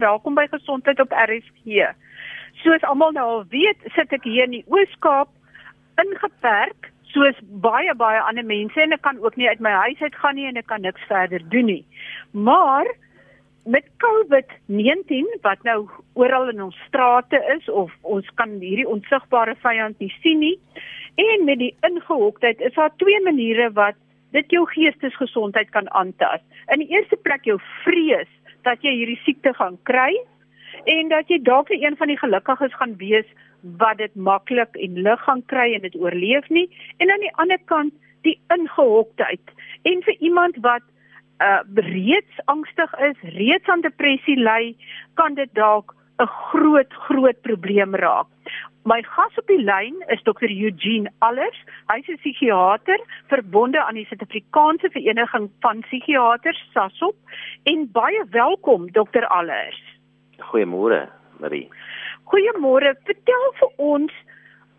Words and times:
Welkom 0.00 0.32
by 0.34 0.46
Gesondheid 0.48 1.00
op 1.00 1.12
RSG. 1.12 1.82
Soos 2.62 2.84
almal 2.88 3.10
nou 3.12 3.24
al 3.28 3.42
weet, 3.52 3.82
sit 3.92 4.14
ek 4.16 4.24
hier 4.24 4.46
in 4.46 4.54
die 4.54 4.62
Oos-Kaap 4.72 5.28
ingeperk 6.00 6.88
soos 7.10 7.36
baie 7.60 7.92
baie 8.00 8.22
ander 8.24 8.46
mense 8.48 8.80
en 8.80 8.96
ek 8.96 9.02
kan 9.04 9.20
ook 9.20 9.36
nie 9.36 9.50
uit 9.50 9.60
my 9.60 9.74
huis 9.82 10.00
uit 10.00 10.16
gaan 10.22 10.38
nie 10.40 10.46
en 10.48 10.56
ek 10.56 10.70
kan 10.72 10.80
niks 10.86 11.04
verder 11.10 11.44
doen 11.52 11.68
nie. 11.68 11.84
Maar 12.32 12.88
met 13.68 13.92
COVID-19 14.00 15.36
wat 15.44 15.68
nou 15.68 15.82
oral 16.16 16.48
in 16.54 16.64
ons 16.70 16.80
strate 16.88 17.42
is 17.58 17.68
of 17.68 17.92
ons 18.00 18.32
kan 18.40 18.56
hierdie 18.64 18.88
onsigbare 18.88 19.58
vyand 19.60 20.00
nie 20.00 20.12
sien 20.24 20.40
nie 20.40 20.56
en 21.20 21.44
met 21.44 21.60
die 21.60 21.74
ingehoktheid 21.84 22.64
is 22.64 22.78
daar 22.80 22.96
twee 23.04 23.20
maniere 23.28 23.68
wat 23.76 24.00
dit 24.32 24.56
jou 24.56 24.64
geestesgesondheid 24.70 25.68
kan 25.76 25.92
aantas. 25.92 26.40
In 26.72 26.86
die 26.86 26.92
eerste 26.94 27.20
plek 27.20 27.44
jou 27.44 27.60
vrees 27.82 28.30
dat 28.66 28.82
jy 28.82 28.92
hierdie 28.98 29.20
siekte 29.24 29.54
gaan 29.54 29.78
kry 29.88 30.12
en 30.84 31.08
dat 31.08 31.28
jy 31.28 31.40
dalk 31.42 31.70
een 31.70 31.96
van 31.96 32.08
die 32.12 32.18
gelukkiges 32.18 32.74
gaan 32.80 32.96
wees 33.00 33.26
wat 33.80 33.98
dit 33.98 34.14
maklik 34.14 34.76
en 34.76 35.02
lig 35.04 35.24
gaan 35.26 35.42
kry 35.52 35.74
en 35.74 35.84
dit 35.84 35.96
oorleef 35.96 36.48
nie. 36.48 36.68
En 36.96 37.10
aan 37.12 37.24
die 37.24 37.34
ander 37.42 37.60
kant 37.64 37.94
die 38.24 38.38
ingehoktheid 38.52 39.52
en 39.88 40.02
vir 40.06 40.16
iemand 40.20 40.56
wat 40.64 40.84
uh 41.40 41.60
reeds 41.74 42.40
angstig 42.52 42.92
is, 43.00 43.16
reeds 43.32 43.68
aan 43.68 43.80
depressie 43.80 44.36
ly, 44.36 44.76
kan 45.14 45.34
dit 45.34 45.48
dalk 45.56 45.94
'n 46.20 46.26
groot 46.26 46.92
groot 47.06 47.40
probleem 47.40 47.94
raak. 47.94 48.26
My 48.84 49.02
gas 49.02 49.36
op 49.38 49.46
die 49.46 49.60
lyn 49.60 49.96
is 50.14 50.22
Dr 50.22 50.48
Eugene 50.48 51.10
Allers. 51.18 51.58
Hy's 51.92 52.08
'n 52.08 52.16
psigiater 52.16 53.00
verbonde 53.28 53.84
aan 53.84 53.94
die 53.94 54.06
Suid-Afrikaanse 54.06 54.90
Vereniging 54.90 55.50
van 55.60 55.80
Psigiaters 55.80 56.60
SASOP 56.72 57.16
en 57.62 57.88
baie 57.92 58.24
welkom 58.30 58.90
Dr 58.92 59.24
Allers. 59.26 59.82
Goeiemôre, 60.38 61.08
Marie. 61.38 61.68
Goeiemôre. 62.24 62.94
Vertel 63.04 63.46
vir 63.60 63.70
ons 63.76 64.12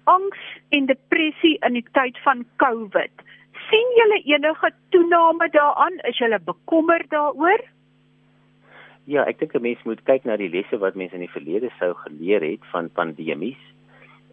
angs 0.03 0.41
en 0.69 0.85
depressie 0.85 1.57
in 1.61 1.73
die 1.73 1.87
tyd 1.91 2.17
van 2.23 2.45
COVID. 2.57 3.11
sien 3.69 3.91
julle 3.95 4.21
enige 4.25 4.71
toename 4.89 5.49
daaraan? 5.49 5.93
Is 6.09 6.17
julle 6.17 6.39
bekommerd 6.39 7.09
daaroor? 7.09 7.61
Ja, 9.11 9.25
ek 9.27 9.41
dink 9.41 9.55
'n 9.55 9.61
mens 9.61 9.81
moet 9.83 9.99
kyk 10.07 10.23
na 10.23 10.37
die 10.39 10.47
lesse 10.47 10.77
wat 10.79 10.95
mense 10.95 11.15
in 11.17 11.25
die 11.25 11.35
verlede 11.35 11.69
sou 11.79 11.91
geleer 11.93 12.43
het 12.47 12.63
van 12.71 12.89
pandemies. 12.89 13.59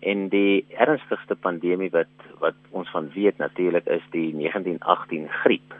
En 0.06 0.28
die 0.28 0.64
ernstigste 0.70 1.34
pandemie 1.34 1.90
wat 1.90 2.14
wat 2.38 2.54
ons 2.70 2.90
van 2.94 3.08
weet 3.14 3.38
natuurlik 3.42 3.86
is 3.86 4.04
die 4.12 4.30
1918 4.32 5.26
griep. 5.42 5.74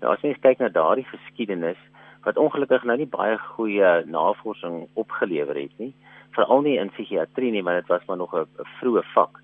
Nou 0.00 0.12
as 0.14 0.22
mens 0.22 0.40
kyk 0.40 0.58
na 0.58 0.68
daardie 0.68 1.04
geskiedenis 1.04 1.76
wat 2.24 2.40
ongelukkig 2.40 2.84
nou 2.84 2.96
nie 2.96 3.10
baie 3.18 3.36
goeie 3.38 3.90
navorsing 4.06 4.88
opgelewer 4.94 5.60
het 5.60 5.76
nie, 5.76 5.92
veral 6.32 6.64
nie 6.64 6.78
in 6.78 6.94
psigiatrie 6.96 7.50
nie, 7.50 7.62
maar 7.62 7.82
dit 7.82 7.92
was 7.92 8.06
maar 8.06 8.16
nog 8.16 8.32
'n 8.34 8.46
vroeë 8.80 9.04
vak. 9.12 9.42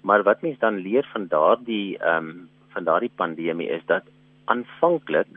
Maar 0.00 0.22
wat 0.22 0.42
mens 0.42 0.58
dan 0.58 0.80
leer 0.80 1.04
van 1.12 1.26
daardie 1.26 1.98
ehm 1.98 2.16
um, 2.16 2.48
van 2.72 2.84
daardie 2.84 3.12
pandemie 3.16 3.68
is 3.68 3.84
dat 3.86 4.02
aanvanklik 4.44 5.28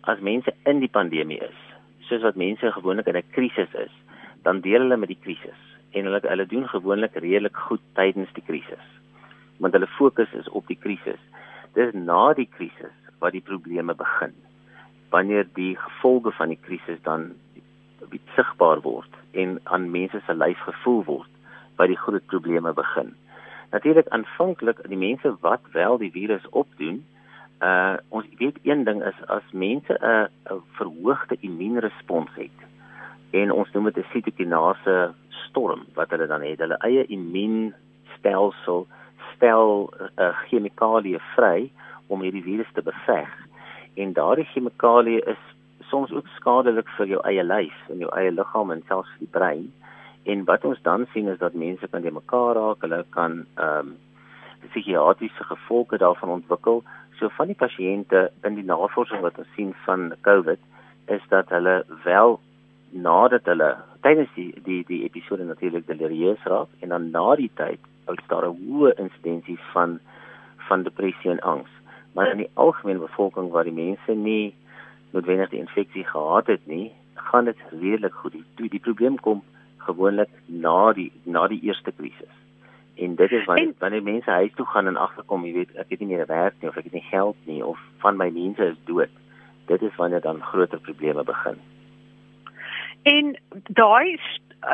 as 0.00 0.20
mense 0.20 0.54
in 0.64 0.78
die 0.78 0.88
pandemie 0.88 1.40
is, 1.40 1.63
soos 2.08 2.22
wat 2.22 2.36
mense 2.40 2.72
gewoonlik 2.72 3.06
in 3.06 3.16
'n 3.16 3.30
krisis 3.36 3.72
is, 3.74 3.94
dan 4.42 4.60
deel 4.60 4.80
hulle 4.80 4.96
met 4.96 5.08
die 5.08 5.22
krisis 5.22 5.60
en 5.90 6.04
hulle 6.04 6.20
hulle 6.22 6.46
doen 6.46 6.68
gewoonlik 6.68 7.14
redelik 7.14 7.56
goed 7.56 7.80
tydens 7.94 8.32
die 8.32 8.44
krisis. 8.46 8.86
Want 9.58 9.72
hulle 9.72 9.86
fokus 9.86 10.32
is 10.32 10.48
op 10.48 10.66
die 10.66 10.78
krisis. 10.80 11.20
Dis 11.74 11.92
na 11.92 12.32
die 12.34 12.48
krisis 12.56 12.96
wat 13.18 13.32
die 13.32 13.44
probleme 13.44 13.94
begin. 13.94 14.34
Wanneer 15.10 15.46
die 15.54 15.76
gevolge 15.76 16.32
van 16.32 16.48
die 16.48 16.60
krisis 16.66 17.02
dan 17.02 17.32
sigbaar 18.34 18.80
word 18.80 19.10
en 19.32 19.58
aan 19.64 19.90
mense 19.90 20.20
se 20.26 20.34
lyf 20.34 20.58
gevoel 20.58 21.04
word, 21.04 21.30
wat 21.76 21.90
die 21.90 21.98
groot 21.98 22.26
probleme 22.26 22.72
begin. 22.72 23.14
Natuurlik 23.70 24.08
aanvanklik 24.08 24.82
die 24.88 24.98
mense 24.98 25.34
wat 25.40 25.62
wel 25.72 25.98
die 25.98 26.10
virus 26.14 26.44
opdoen, 26.50 27.04
uh 27.62 27.96
ons 28.08 28.26
weet 28.38 28.58
een 28.62 28.84
ding 28.84 29.02
is 29.04 29.26
as 29.26 29.52
mense 29.52 29.98
'n 30.00 30.28
verhoogde 30.78 31.36
immuunrespons 31.40 32.34
het 32.34 32.58
en 33.30 33.50
ons 33.50 33.70
noem 33.72 33.84
dit 33.84 33.96
'n 33.96 34.10
sitokinase 34.12 35.14
storm 35.28 35.86
wat 35.94 36.10
hulle 36.10 36.26
dan 36.26 36.42
het. 36.42 36.58
Hulle 36.58 36.78
eie 36.88 37.06
immuunstelsel 37.06 38.86
stel 39.34 39.90
'n 39.90 40.22
uh, 40.22 40.36
chemikalie 40.48 41.18
vry 41.34 41.70
om 42.06 42.20
hierdie 42.20 42.42
virus 42.42 42.72
te 42.72 42.82
beveg. 42.82 43.30
En 43.94 44.12
daardie 44.12 44.44
chemikalie 44.44 45.20
is 45.24 45.42
soms 45.80 46.12
ook 46.12 46.26
skadelik 46.36 46.88
vir 46.96 47.06
jou 47.06 47.20
eie 47.24 47.44
lyf 47.44 47.76
en 47.90 47.98
jou 47.98 48.10
eie 48.16 48.30
liggaam 48.30 48.70
en 48.70 48.82
selfs 48.88 49.18
die 49.18 49.30
brein. 49.30 49.72
En 50.24 50.44
wat 50.44 50.64
ons 50.64 50.82
dan 50.82 51.06
sien 51.12 51.28
is 51.28 51.38
dat 51.38 51.54
mense 51.54 51.88
kan 51.88 52.02
die 52.02 52.10
mekaar 52.10 52.54
raak, 52.54 52.80
hulle 52.80 53.04
kan 53.10 53.46
ehm 53.54 53.78
um, 53.78 53.96
psigiatriese 54.64 55.44
gevolge 55.44 55.98
daarvan 55.98 56.28
ontwikkel. 56.28 56.82
So 57.18 57.28
van 57.36 57.46
die 57.46 57.58
pasiënte 57.58 58.30
in 58.42 58.56
die 58.58 58.66
navorsing 58.66 59.22
wat 59.22 59.38
ons 59.38 59.50
sien 59.54 59.74
van 59.84 60.12
COVID 60.26 60.58
is 61.14 61.22
dat 61.28 61.48
hulle 61.54 61.84
wel 62.04 62.40
nadat 62.90 63.46
hulle 63.50 63.70
tydens 64.06 64.30
die 64.34 64.50
die 64.66 64.82
die 64.88 65.02
episode 65.04 65.44
natuurlik 65.44 65.86
delirieus 65.86 66.42
raak 66.50 66.68
en 66.80 66.94
dan 66.94 67.10
na 67.10 67.34
die 67.40 67.50
tyd 67.60 67.80
ou 68.06 68.16
daar 68.28 68.46
'n 68.48 68.58
hoë 68.66 68.92
insidensie 69.04 69.58
van 69.72 69.98
van 70.68 70.82
depressie 70.82 71.30
en 71.30 71.40
angs. 71.40 71.70
Maar 72.14 72.30
in 72.30 72.36
die 72.36 72.50
algemene 72.54 72.98
bevolking 72.98 73.50
waar 73.50 73.64
die 73.64 73.80
mense 73.84 74.12
nie 74.14 74.54
noodwendig 75.10 75.50
die 75.50 75.58
infeksie 75.58 76.04
gehad 76.04 76.46
het 76.46 76.66
nie, 76.66 76.92
gaan 77.14 77.44
dit 77.44 77.56
redelik 77.70 78.14
goed. 78.14 78.32
Die 78.56 78.68
die 78.68 78.80
probleem 78.80 79.20
kom 79.20 79.42
gewoonlik 79.78 80.30
na 80.46 80.92
die 80.92 81.12
na 81.24 81.46
die 81.48 81.60
eerste 81.62 81.92
krisis. 81.92 82.43
En 82.94 83.14
dit 83.14 83.32
is 83.32 83.44
wanneer 83.44 83.72
wanneer 83.78 84.02
mense 84.02 84.30
huis 84.30 84.52
toe 84.54 84.66
gaan 84.66 84.86
en 84.86 84.96
agterkom, 84.96 85.44
jy 85.44 85.52
weet, 85.52 85.76
ek 85.76 85.90
het 85.90 86.00
nie 86.00 86.14
meer 86.14 86.26
werk 86.26 86.54
nie 86.60 86.68
of 86.70 86.76
ek 86.76 86.84
het 86.90 86.92
nie 86.92 87.06
geld 87.10 87.36
nie 87.50 87.64
of 87.64 87.78
van 88.04 88.16
my 88.16 88.30
mense 88.30 88.64
is 88.64 88.80
dood. 88.84 89.10
Dit 89.66 89.82
is 89.82 89.96
wanneer 89.96 90.20
dan 90.20 90.42
groter 90.42 90.78
probleme 90.78 91.24
begin. 91.24 91.58
En 93.02 93.34
daai 93.68 94.18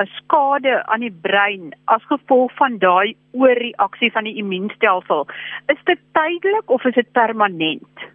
skade 0.05 0.87
aan 0.87 1.03
die 1.03 1.13
brein 1.23 1.73
as 1.85 2.05
gevolg 2.07 2.53
van 2.59 2.79
daai 2.79 3.17
oorreaksie 3.33 4.13
van 4.13 4.29
die 4.29 4.37
immuunstelsel, 4.43 5.27
is 5.67 5.83
dit 5.85 5.99
tydelik 6.13 6.71
of 6.71 6.85
is 6.85 6.95
dit 6.95 7.13
permanent? 7.13 8.07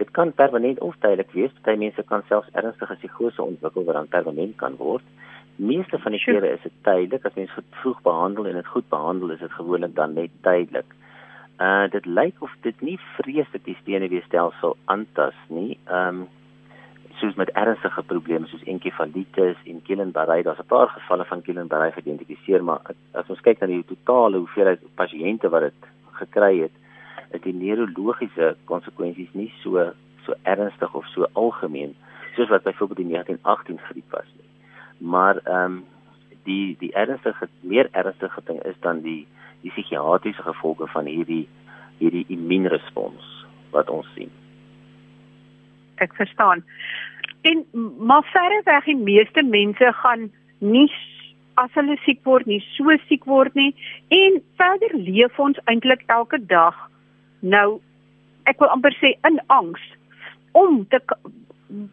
Dit 0.00 0.10
kan 0.16 0.32
permanent 0.32 0.80
of 0.80 0.96
tydelik 1.00 1.32
wees. 1.36 1.52
Party 1.60 1.78
mense 1.78 2.02
kan 2.08 2.22
selfs 2.28 2.48
ernstige 2.56 2.96
psigose 3.02 3.42
ontwikkel 3.42 3.84
wat 3.84 3.98
dan 3.98 4.08
permanent 4.08 4.56
kan 4.56 4.78
word. 4.80 5.04
Meeste 5.60 5.98
van 5.98 6.14
die 6.16 6.22
kere 6.24 6.54
is 6.54 6.62
dit 6.64 6.72
tydelik 6.86 7.24
as 7.28 7.34
mens 7.36 7.52
vroeg 7.82 7.98
behandel 8.02 8.46
en 8.48 8.54
dit 8.56 8.68
goed 8.72 8.86
behandel, 8.88 9.34
is 9.34 9.42
dit 9.44 9.52
gewoonlik 9.52 9.94
dan 9.94 10.14
net 10.16 10.32
tydelik. 10.46 10.94
Uh 11.60 11.84
dit 11.92 12.06
lyk 12.06 12.40
of 12.46 12.54
dit 12.64 12.80
nie 12.80 12.96
vreeslik 13.18 13.64
die 13.66 13.76
steenweefstelsel 13.82 14.76
aantas 14.84 15.36
nie. 15.48 15.76
Ehm 15.84 16.22
um, 16.22 16.28
soos 17.20 17.36
met 17.36 17.52
ernstige 17.60 18.02
probleme 18.02 18.46
soos 18.48 18.64
enkefalitis 18.64 19.60
en 19.68 19.82
Guillain-Barré, 19.84 20.42
daar's 20.42 20.64
'n 20.64 20.72
paar 20.72 20.88
gevalle 20.88 21.24
van 21.24 21.42
Guillain-Barré 21.44 21.92
geïdentifiseer, 21.92 22.64
maar 22.64 22.80
as 23.12 23.28
ons 23.28 23.40
kyk 23.40 23.60
na 23.60 23.66
die 23.66 23.84
totale 23.84 24.36
hoeveelheid 24.36 24.80
pasiënte 24.94 25.48
wat 25.48 25.62
dit 25.68 25.80
gekry 26.22 26.60
het, 26.60 26.76
is 27.30 27.40
die 27.40 27.54
neurologiese 27.54 28.56
konsekwensies 28.64 29.32
nie 29.32 29.52
so 29.62 29.92
so 30.24 30.32
ernstig 30.42 30.94
of 30.94 31.06
so 31.06 31.26
algemeen 31.32 31.94
soos 32.36 32.48
wat 32.48 32.62
byvoorbeeld 32.62 32.98
die 32.98 33.12
1918 33.12 33.78
griep 33.78 34.10
was 34.10 34.30
nie. 34.36 34.49
Maar 35.00 35.40
ehm 35.44 35.64
um, 35.64 35.84
die 36.44 36.76
die 36.80 36.92
ernstige 36.92 37.48
meer 37.60 37.88
ernstige 37.92 38.40
ding 38.44 38.62
is 38.64 38.76
dan 38.80 39.02
die 39.04 39.26
die 39.60 39.70
psigiatriese 39.70 40.42
gevolge 40.42 40.86
van 40.86 41.06
hierdie 41.06 41.48
hierdie 41.98 42.24
immuunrespons 42.28 43.46
wat 43.70 43.90
ons 43.90 44.08
sien. 44.14 44.30
Ek 46.00 46.14
verstaan. 46.16 46.64
En 47.40 47.64
maar 47.98 48.24
verreweg 48.32 48.84
die 48.84 48.96
meeste 48.96 49.42
mense 49.44 49.92
gaan 50.02 50.30
nie 50.58 50.88
as 51.60 51.72
hulle 51.76 51.96
siek 52.04 52.20
word 52.24 52.46
nie, 52.48 52.60
so 52.76 52.96
siek 53.08 53.26
word 53.28 53.54
nie 53.58 53.72
en 54.16 54.40
verder 54.60 54.94
leef 54.96 55.38
ons 55.38 55.60
eintlik 55.72 56.04
elke 56.08 56.40
dag 56.52 56.76
nou 57.40 57.80
ek 58.48 58.60
wil 58.62 58.72
amper 58.72 58.94
sê 59.00 59.14
in 59.28 59.40
angs 59.52 59.82
om 60.58 60.84
te 60.92 61.00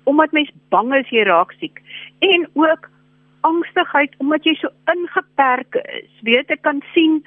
omdat 0.09 0.31
mens 0.33 0.51
bang 0.73 0.93
is 0.99 1.09
jy 1.13 1.25
raak 1.27 1.51
siek 1.59 1.81
en 2.25 2.47
ook 2.57 2.87
angstigheid 3.41 4.15
omdat 4.23 4.45
jy 4.45 4.55
so 4.55 4.69
ingeperk 4.93 5.75
is. 5.75 6.11
Weet 6.21 6.51
ek 6.51 6.61
kan 6.61 6.81
sien 6.93 7.23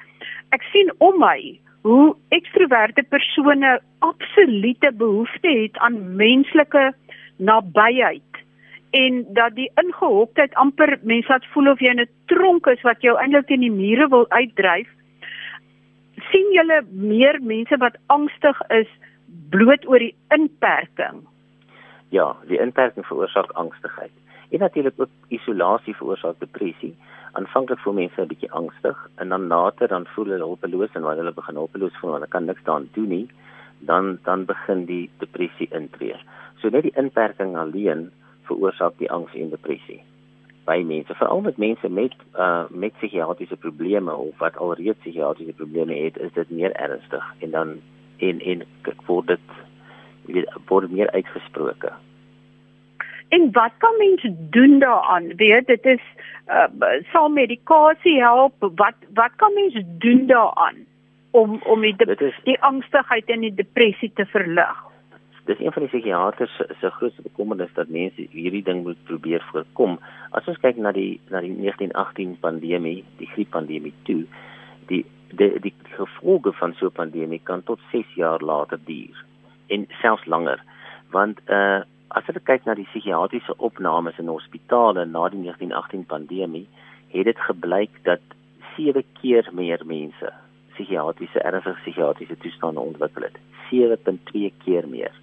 ek 0.51 0.63
sien 0.71 0.91
om 0.99 1.19
my 1.19 1.39
hoe 1.87 2.15
ekstroverte 2.35 3.03
persone 3.09 3.79
absolute 4.05 4.91
behoefte 4.97 5.49
het 5.49 5.77
aan 5.77 6.15
menslike 6.17 6.91
nabyheid 7.37 8.41
en 8.91 9.21
dat 9.33 9.55
die 9.55 9.69
ingehoktheid 9.79 10.53
amper 10.59 10.97
mense 11.01 11.31
laat 11.31 11.47
voel 11.53 11.71
of 11.71 11.79
jy 11.79 11.93
in 11.95 12.01
'n 12.03 12.09
tronk 12.27 12.67
is 12.67 12.81
wat 12.83 13.01
jou 13.01 13.15
eintlik 13.17 13.47
teen 13.47 13.63
die 13.65 13.71
mure 13.71 14.07
wil 14.09 14.27
uitdryf 14.29 14.89
sien 16.31 16.51
julle 16.53 16.81
meer 16.91 17.39
mense 17.41 17.77
wat 17.77 17.97
angstig 18.07 18.61
is 18.69 18.91
bloot 19.49 19.87
oor 19.87 19.99
die 19.99 20.15
inperking 20.35 21.23
ja 22.11 22.35
die 22.47 22.59
inperking 22.59 23.07
veroorsaak 23.07 23.51
angstigheid 23.63 24.11
En 24.51 24.59
natuurlik 24.59 24.93
ook 24.97 25.09
isolasie 25.27 25.95
veroorsaak 25.95 26.39
depressie. 26.39 26.95
Aanvanklik 27.31 27.79
voel 27.79 27.93
mense 27.93 28.21
'n 28.21 28.27
bietjie 28.27 28.51
angstig 28.51 28.97
en 29.15 29.29
dan 29.29 29.47
later 29.47 29.87
dan 29.87 30.05
voel 30.05 30.25
hulle 30.25 30.43
hulpeloos 30.43 30.91
en 30.93 31.01
wanneer 31.01 31.23
hulle 31.23 31.39
begin 31.39 31.55
hulpeloos 31.55 31.97
voel, 31.99 32.13
hulle 32.13 32.27
kan 32.27 32.45
niks 32.45 32.63
daaraan 32.63 32.89
doen 32.91 33.07
nie, 33.07 33.27
dan 33.79 34.19
dan 34.23 34.45
begin 34.45 34.85
die 34.85 35.09
depressie 35.17 35.67
intree. 35.71 36.15
So 36.59 36.69
net 36.69 36.81
die 36.81 36.95
inperking 36.95 37.57
alleen 37.57 38.11
veroorsaak 38.43 38.97
die 38.97 39.11
angs 39.11 39.33
en 39.33 39.49
depressie 39.49 40.03
by 40.65 40.83
mense, 40.85 41.15
veral 41.15 41.41
met 41.41 41.57
mense 41.57 41.89
met 41.89 42.13
uh 42.35 42.63
met 42.69 42.93
psigiatriese 42.93 43.55
probleme 43.55 44.15
of 44.15 44.37
wat 44.37 44.57
alreeds 44.57 44.99
psigiatriese 44.99 45.53
probleme 45.53 45.95
het, 45.95 46.17
is 46.17 46.33
dit 46.33 46.49
meer 46.49 46.71
ernstig 46.71 47.33
en 47.39 47.51
dan 47.51 47.79
en 48.17 48.39
en 48.39 48.63
word 49.05 49.27
dit 49.27 49.47
word 50.67 50.91
meer 50.91 51.11
uitgesproke. 51.11 51.91
En 53.31 53.51
wat 53.51 53.71
kan 53.77 53.95
mense 53.97 54.35
doen 54.49 54.79
daaraan? 54.79 55.35
Weet 55.35 55.67
dit 55.67 55.85
is 55.85 56.03
uh 56.47 56.67
sal 57.11 57.29
medikasie 57.29 58.19
help? 58.19 58.53
Wat 58.59 58.95
wat 59.13 59.35
kan 59.35 59.53
mense 59.53 59.83
doen 60.03 60.27
daaraan 60.27 60.85
om 61.31 61.61
om 61.63 61.81
die 61.81 61.95
is, 62.17 62.39
die 62.43 62.61
angstigheid 62.61 63.29
en 63.29 63.39
die 63.39 63.53
depressie 63.53 64.11
te 64.15 64.25
verlig? 64.25 64.89
dis 65.45 65.59
een 65.59 65.71
van 65.71 65.81
die 65.81 65.91
psigiaters 65.91 66.59
se 66.79 66.89
grootste 66.89 67.21
bekommernis 67.21 67.73
dat 67.73 67.87
mense 67.87 68.27
hierdie 68.31 68.63
ding 68.63 68.83
moet 68.83 68.99
probeer 69.03 69.43
voorkom. 69.51 69.97
As 70.37 70.47
ons 70.47 70.59
kyk 70.61 70.77
na 70.77 70.91
die 70.91 71.19
na 71.31 71.41
die 71.41 71.55
1918 71.55 72.37
pandemie, 72.43 73.01
die 73.17 73.31
grieppandemie 73.33 73.93
toe, 74.03 74.21
die 74.91 75.05
die 75.31 75.51
die 75.63 75.73
gevolge 75.95 76.53
van 76.59 76.75
so 76.77 76.91
'n 76.91 76.99
pandemie 76.99 77.41
kan 77.43 77.63
tot 77.63 77.79
6 77.91 78.15
jaar 78.15 78.39
later 78.39 78.79
duur 78.85 79.25
en 79.75 79.87
selfs 80.01 80.27
langer. 80.35 80.61
Want 81.15 81.41
uh 81.47 81.81
as 82.11 82.27
jy 82.27 82.41
kyk 82.43 82.65
na 82.67 82.73
die 82.75 82.87
psigiatriese 82.89 83.53
opnames 83.63 84.17
in 84.19 84.27
hospitale 84.27 85.05
na 85.07 85.29
die 85.31 85.39
1918 85.47 86.03
pandemie, 86.11 86.67
het 87.13 87.29
dit 87.29 87.39
gebleik 87.47 87.93
dat 88.03 88.19
7 88.75 89.05
keer 89.21 89.47
meer 89.55 89.79
mense 89.87 90.33
psigiatriese 90.73 91.39
ernstige 91.39 91.79
psigiatriese 91.79 92.37
toestande 92.43 92.83
ontwikkel 92.83 93.29
het. 93.29 93.39
7.2 93.71 94.51
keer 94.65 94.87
meer 94.91 95.15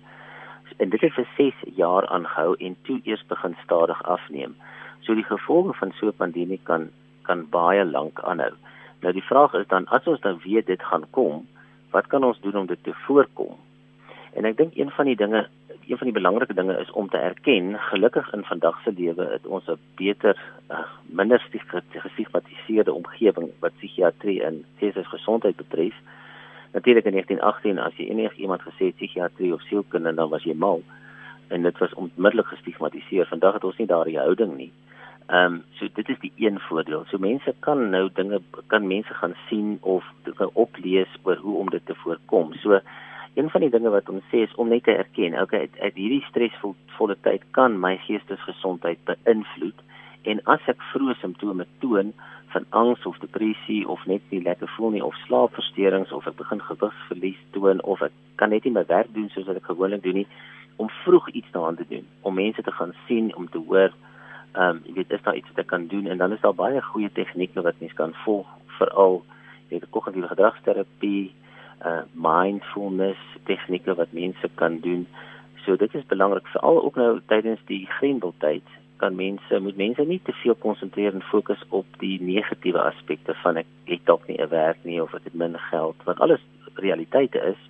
en 0.78 0.90
dit 0.94 1.00
het 1.00 1.14
vir 1.16 1.26
6 1.36 1.62
jaar 1.76 2.06
aangehou 2.06 2.54
en 2.66 2.76
toe 2.86 3.00
eers 3.04 3.24
begin 3.26 3.56
stadig 3.62 4.02
afneem. 4.02 4.54
So 5.02 5.14
die 5.14 5.26
gevolge 5.26 5.74
van 5.80 5.92
so 5.98 6.06
'n 6.06 6.20
pandemie 6.22 6.60
kan 6.62 6.90
kan 7.22 7.48
baie 7.50 7.84
lank 7.84 8.20
aanhou. 8.20 8.54
Nou 9.00 9.12
die 9.12 9.28
vraag 9.30 9.54
is 9.54 9.66
dan 9.66 9.86
as 9.86 10.06
ons 10.06 10.20
dan 10.20 10.40
weet 10.44 10.66
dit 10.66 10.82
gaan 10.82 11.04
kom, 11.10 11.46
wat 11.90 12.06
kan 12.06 12.24
ons 12.24 12.40
doen 12.40 12.56
om 12.56 12.66
dit 12.66 12.82
te 12.82 12.94
voorkom? 12.94 13.56
En 14.38 14.46
ek 14.46 14.56
dink 14.56 14.76
een 14.78 14.90
van 14.94 15.08
die 15.10 15.16
dinge, 15.18 15.46
een 15.88 15.98
van 15.98 16.06
die 16.06 16.14
belangrike 16.14 16.54
dinge 16.54 16.76
is 16.78 16.90
om 16.90 17.08
te 17.10 17.18
erken, 17.18 17.72
gelukkig 17.90 18.32
in 18.36 18.44
vandag 18.44 18.76
se 18.84 18.92
lewe 18.92 19.24
het 19.32 19.46
ons 19.46 19.66
'n 19.66 19.78
beter, 19.96 20.36
uh, 20.70 20.84
minder 21.04 21.42
gestigmatiseerde 22.04 22.92
omgewing 22.92 23.50
wat 23.58 23.76
psigiatrie 23.76 24.42
en 24.44 24.64
geestelike 24.78 25.08
gesondheid 25.08 25.56
betref. 25.56 25.94
Natuurlik 26.72 27.04
in 27.04 27.12
1918 27.12 27.78
as 27.78 27.96
jy 27.96 28.06
enig 28.08 28.36
iemand 28.36 28.62
gesê 28.62 28.92
psigiatrie 28.94 29.52
of 29.52 29.62
sielkunde 29.62 30.14
dan 30.14 30.28
was 30.28 30.44
jy 30.44 30.54
mal 30.54 30.82
en 31.48 31.62
dit 31.62 31.78
was 31.78 31.94
onmiddellik 31.94 32.46
gestigmatiseer. 32.46 33.26
Vandag 33.26 33.52
het 33.52 33.64
ons 33.64 33.76
nie 33.76 33.86
daardie 33.86 34.18
houding 34.18 34.56
nie. 34.56 34.72
Ehm 35.26 35.52
um, 35.52 35.64
so 35.76 35.88
dit 35.94 36.08
is 36.08 36.18
die 36.20 36.32
een 36.36 36.60
voordeel. 36.60 37.04
So 37.08 37.18
mense 37.18 37.54
kan 37.58 37.90
nou 37.90 38.08
dinge 38.12 38.40
kan 38.66 38.86
mense 38.86 39.14
gaan 39.14 39.34
sien 39.48 39.78
of 39.80 40.04
dinge 40.22 40.50
oplees 40.52 41.08
oor 41.22 41.36
hoe 41.36 41.56
om 41.56 41.70
dit 41.70 41.86
te 41.86 41.94
voorkom. 41.94 42.54
So 42.54 42.80
een 43.34 43.50
van 43.50 43.60
die 43.60 43.70
dinge 43.70 43.90
wat 43.90 44.08
ons 44.08 44.24
sê 44.32 44.44
is 44.46 44.54
om 44.54 44.68
net 44.68 44.84
te 44.84 44.94
erken, 44.94 45.36
okay, 45.40 45.66
uit, 45.66 45.78
uit 45.80 45.94
hierdie 45.94 46.24
stresvolle 46.28 47.16
tyd 47.26 47.44
kan 47.56 47.78
my 47.80 47.96
geestesgesondheid 48.06 49.04
beïnvloed 49.08 49.84
en 50.28 50.40
as 50.44 50.64
ek 50.68 50.82
vroeë 50.92 51.14
simptome 51.20 51.66
toon, 51.82 52.12
van 52.48 52.64
angs 52.70 53.06
of 53.06 53.18
depressie 53.18 53.88
of 53.88 54.04
net 54.06 54.22
nie 54.32 54.42
lekker 54.42 54.70
voel 54.76 54.94
nie 54.96 55.04
of 55.04 55.16
slaapversteurings 55.26 56.12
of 56.16 56.26
ek 56.26 56.36
begin 56.38 56.62
gewigsverlies 56.64 57.40
toon 57.56 57.82
of 57.84 58.02
ek 58.04 58.14
kan 58.40 58.52
net 58.54 58.64
nie 58.64 58.72
my 58.72 58.84
werk 58.88 59.10
doen 59.12 59.28
soos 59.34 59.46
wat 59.48 59.60
ek 59.60 59.68
gewoonlik 59.68 60.02
doen 60.04 60.22
nie 60.22 60.28
om 60.80 60.88
vroeg 61.02 61.28
iets 61.36 61.50
daaraan 61.52 61.76
te 61.76 61.86
doen 61.90 62.06
om 62.22 62.38
mense 62.38 62.62
te 62.64 62.72
gaan 62.72 62.94
sien 63.06 63.34
om 63.36 63.48
te 63.52 63.60
hoor 63.60 63.92
ehm 63.92 64.78
um, 64.78 64.80
jy 64.86 64.94
weet 64.96 65.12
is 65.12 65.24
daar 65.26 65.36
iets 65.36 65.50
wat 65.52 65.60
ek 65.60 65.68
kan 65.70 65.84
doen? 65.92 66.06
En 66.08 66.18
dan 66.18 66.32
is 66.32 66.40
daar 66.40 66.56
baie 66.56 66.80
goeie 66.82 67.10
tegnieke 67.12 67.62
wat 67.62 67.80
mens 67.82 67.92
kan 68.00 68.14
volg 68.24 68.48
veral 68.78 69.20
jy 69.68 69.76
weet 69.76 69.90
kognitiewe 69.92 70.30
gedragsterapie 70.32 71.32
uh 71.84 72.02
mindfulness 72.12 73.20
tegnieke 73.44 73.94
wat 73.94 74.12
mense 74.12 74.48
kan 74.54 74.80
doen 74.80 75.06
so 75.64 75.76
dit 75.76 75.94
is 75.94 76.06
belangrik 76.06 76.46
veral 76.46 76.82
ook 76.82 76.96
nou 76.96 77.20
tydens 77.26 77.60
die 77.66 77.86
grendeltyd 77.98 78.76
kan 78.96 79.14
mense 79.14 79.60
moet 79.60 79.76
mense 79.76 80.02
nie 80.02 80.20
te 80.24 80.32
veel 80.42 80.54
konsentreer 80.54 81.14
en 81.14 81.22
fokus 81.22 81.62
op 81.68 81.86
die 81.98 82.18
negatiewe 82.22 82.82
aspekte 82.82 83.34
van 83.42 83.56
ek 83.62 83.66
het 83.84 84.04
dalk 84.04 84.26
nie 84.28 84.38
'n 84.42 84.50
werk 84.50 84.78
nie 84.84 85.02
of 85.02 85.14
ek 85.14 85.24
het 85.24 85.34
min 85.34 85.58
geld 85.70 85.96
wat 86.04 86.20
alles 86.20 86.40
realiteite 86.74 87.38
is 87.38 87.60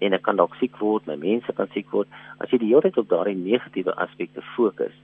en 0.00 0.16
ek 0.16 0.24
kan 0.26 0.38
dalk 0.40 0.56
siek 0.60 0.76
word, 0.80 1.06
my 1.08 1.16
mense 1.20 1.52
kan 1.56 1.68
siek 1.74 1.90
word. 1.92 2.08
As 2.40 2.52
jy 2.52 2.60
die 2.62 2.70
hele 2.72 2.86
tyd 2.86 2.98
op 3.00 3.10
daardie 3.10 3.36
negatiewe 3.36 3.94
aspekte 4.00 4.44
fokus, 4.56 4.94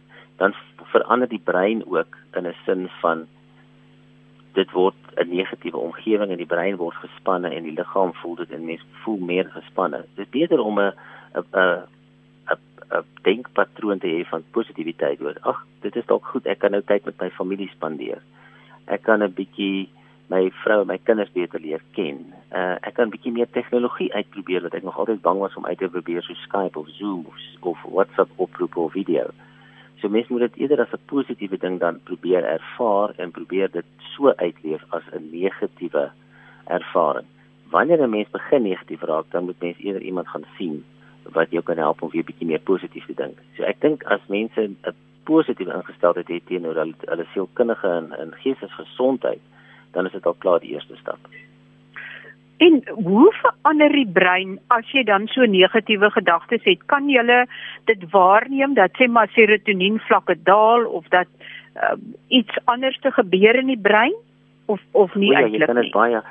dan 0.40 0.56
verander 0.92 1.28
die 1.28 1.42
brein 1.42 1.82
ook 1.84 2.16
in 2.36 2.46
'n 2.46 2.56
sin 2.64 2.88
van 3.00 3.26
dit 4.56 4.70
word 4.72 4.96
'n 5.16 5.28
negatiewe 5.28 5.78
omgewing 5.78 6.30
en 6.30 6.40
die 6.40 6.52
brein 6.54 6.76
word 6.76 6.96
gespanne 7.04 7.48
en 7.52 7.62
die 7.62 7.76
liggaam 7.76 8.12
voel 8.22 8.34
dit 8.34 8.50
en 8.50 8.64
mens 8.64 8.84
voel 9.02 9.18
meer 9.18 9.48
gespanne. 9.52 10.04
Dit 10.14 10.26
is 10.26 10.32
beter 10.40 10.60
om 10.60 10.80
'n 10.80 10.92
'n 11.34 11.84
'n 12.90 13.04
denkpatroon 13.22 13.98
te 13.98 14.06
hê 14.06 14.24
van 14.28 14.44
positiwiteit 14.50 15.20
oor. 15.20 15.36
Ag, 15.40 15.66
dit 15.80 15.96
is 15.96 16.06
dalk 16.06 16.24
goed. 16.24 16.46
Ek 16.46 16.58
kan 16.58 16.70
nou 16.70 16.82
tyd 16.82 17.04
met 17.04 17.20
my 17.20 17.30
familie 17.30 17.68
spandeer. 17.68 18.22
Ek 18.86 19.02
kan 19.02 19.22
'n 19.22 19.34
bietjie 19.34 19.88
my 20.28 20.50
vrou 20.62 20.80
en 20.80 20.86
my 20.86 20.98
kinders 20.98 21.32
beter 21.32 21.60
leer 21.60 21.82
ken. 21.94 22.32
Uh 22.50 22.76
ek 22.82 22.94
kan 22.94 23.06
'n 23.06 23.14
bietjie 23.14 23.32
meer 23.32 23.50
tegnologie 23.50 24.14
uitprobeer 24.14 24.62
wat 24.62 24.74
ek 24.74 24.82
nog 24.82 24.98
altyd 24.98 25.22
bang 25.22 25.38
was 25.38 25.54
om 25.54 25.66
uit 25.66 25.78
te 25.78 25.88
probeer 25.88 26.22
so 26.22 26.34
Skype 26.34 26.78
of 26.78 26.88
Zoom 26.88 27.26
of, 27.26 27.36
of 27.60 27.78
WhatsApp 27.82 28.30
oproep 28.36 28.76
of 28.76 28.92
video. 28.92 29.30
So 30.00 30.08
mens 30.08 30.28
moet 30.28 30.40
dit 30.40 30.56
eerder 30.56 30.80
as 30.80 30.92
'n 30.92 31.06
positiewe 31.06 31.58
ding 31.58 31.80
dan 31.80 32.00
probeer 32.02 32.44
ervaar 32.44 33.14
en 33.16 33.30
probeer 33.30 33.70
dit 33.70 33.84
so 33.98 34.32
uitleef 34.36 34.82
as 34.88 35.02
'n 35.12 35.30
negatiewe 35.30 36.10
ervaring. 36.64 37.26
Wanneer 37.70 38.02
'n 38.02 38.10
mens 38.10 38.30
begin 38.30 38.62
negatief 38.62 39.02
raak, 39.02 39.24
dan 39.30 39.44
moet 39.44 39.60
mens 39.60 39.78
eerder 39.78 40.02
iemand 40.02 40.28
gaan 40.28 40.46
sien 40.58 40.84
wat 41.32 41.50
jou 41.50 41.62
kan 41.62 41.76
help 41.76 42.02
om 42.02 42.10
weer 42.10 42.24
bietjie 42.24 42.46
meer 42.46 42.60
positief 42.60 43.06
te 43.06 43.14
dink. 43.14 43.38
So 43.56 43.62
ek 43.62 43.80
dink 43.80 44.04
as 44.04 44.20
mense 44.28 44.60
'n 44.60 44.76
positiewe 45.24 45.74
ingesteldheid 45.74 46.28
het 46.28 46.46
teenoor 46.46 46.74
hulle 46.74 46.94
hulle 47.04 47.26
sielkundige 47.32 47.88
en, 47.88 48.12
en 48.18 48.34
geestesgesondheid, 48.34 49.40
dan 49.92 50.06
is 50.06 50.12
dit 50.12 50.26
al 50.26 50.36
klaar 50.38 50.60
die 50.60 50.72
eerste 50.74 50.96
stap. 50.96 51.18
En 52.56 52.82
hoe 52.88 53.32
verander 53.32 53.92
die 53.92 54.08
brein 54.08 54.56
as 54.72 54.88
jy 54.92 55.02
dan 55.04 55.26
so 55.28 55.44
negatiewe 55.44 56.08
gedagtes 56.10 56.64
het? 56.64 56.84
Kan 56.88 57.10
jy 57.12 57.24
dit 57.84 58.06
waarneem 58.10 58.74
dat 58.74 58.96
sê 58.96 59.08
maar 59.08 59.28
serotonien 59.34 59.98
vlakke 60.08 60.36
daal 60.42 60.86
of 60.86 61.04
dat 61.12 61.28
uh, 61.76 61.92
iets 62.28 62.56
anders 62.64 62.98
te 63.00 63.12
gebeur 63.12 63.54
in 63.60 63.66
die 63.66 63.80
brein 63.80 64.14
of 64.66 64.80
of 64.92 65.14
nie 65.14 65.32
ja, 65.32 65.42
eintlik 65.44 65.74
nie? 65.74 65.90
Baie, 65.92 66.22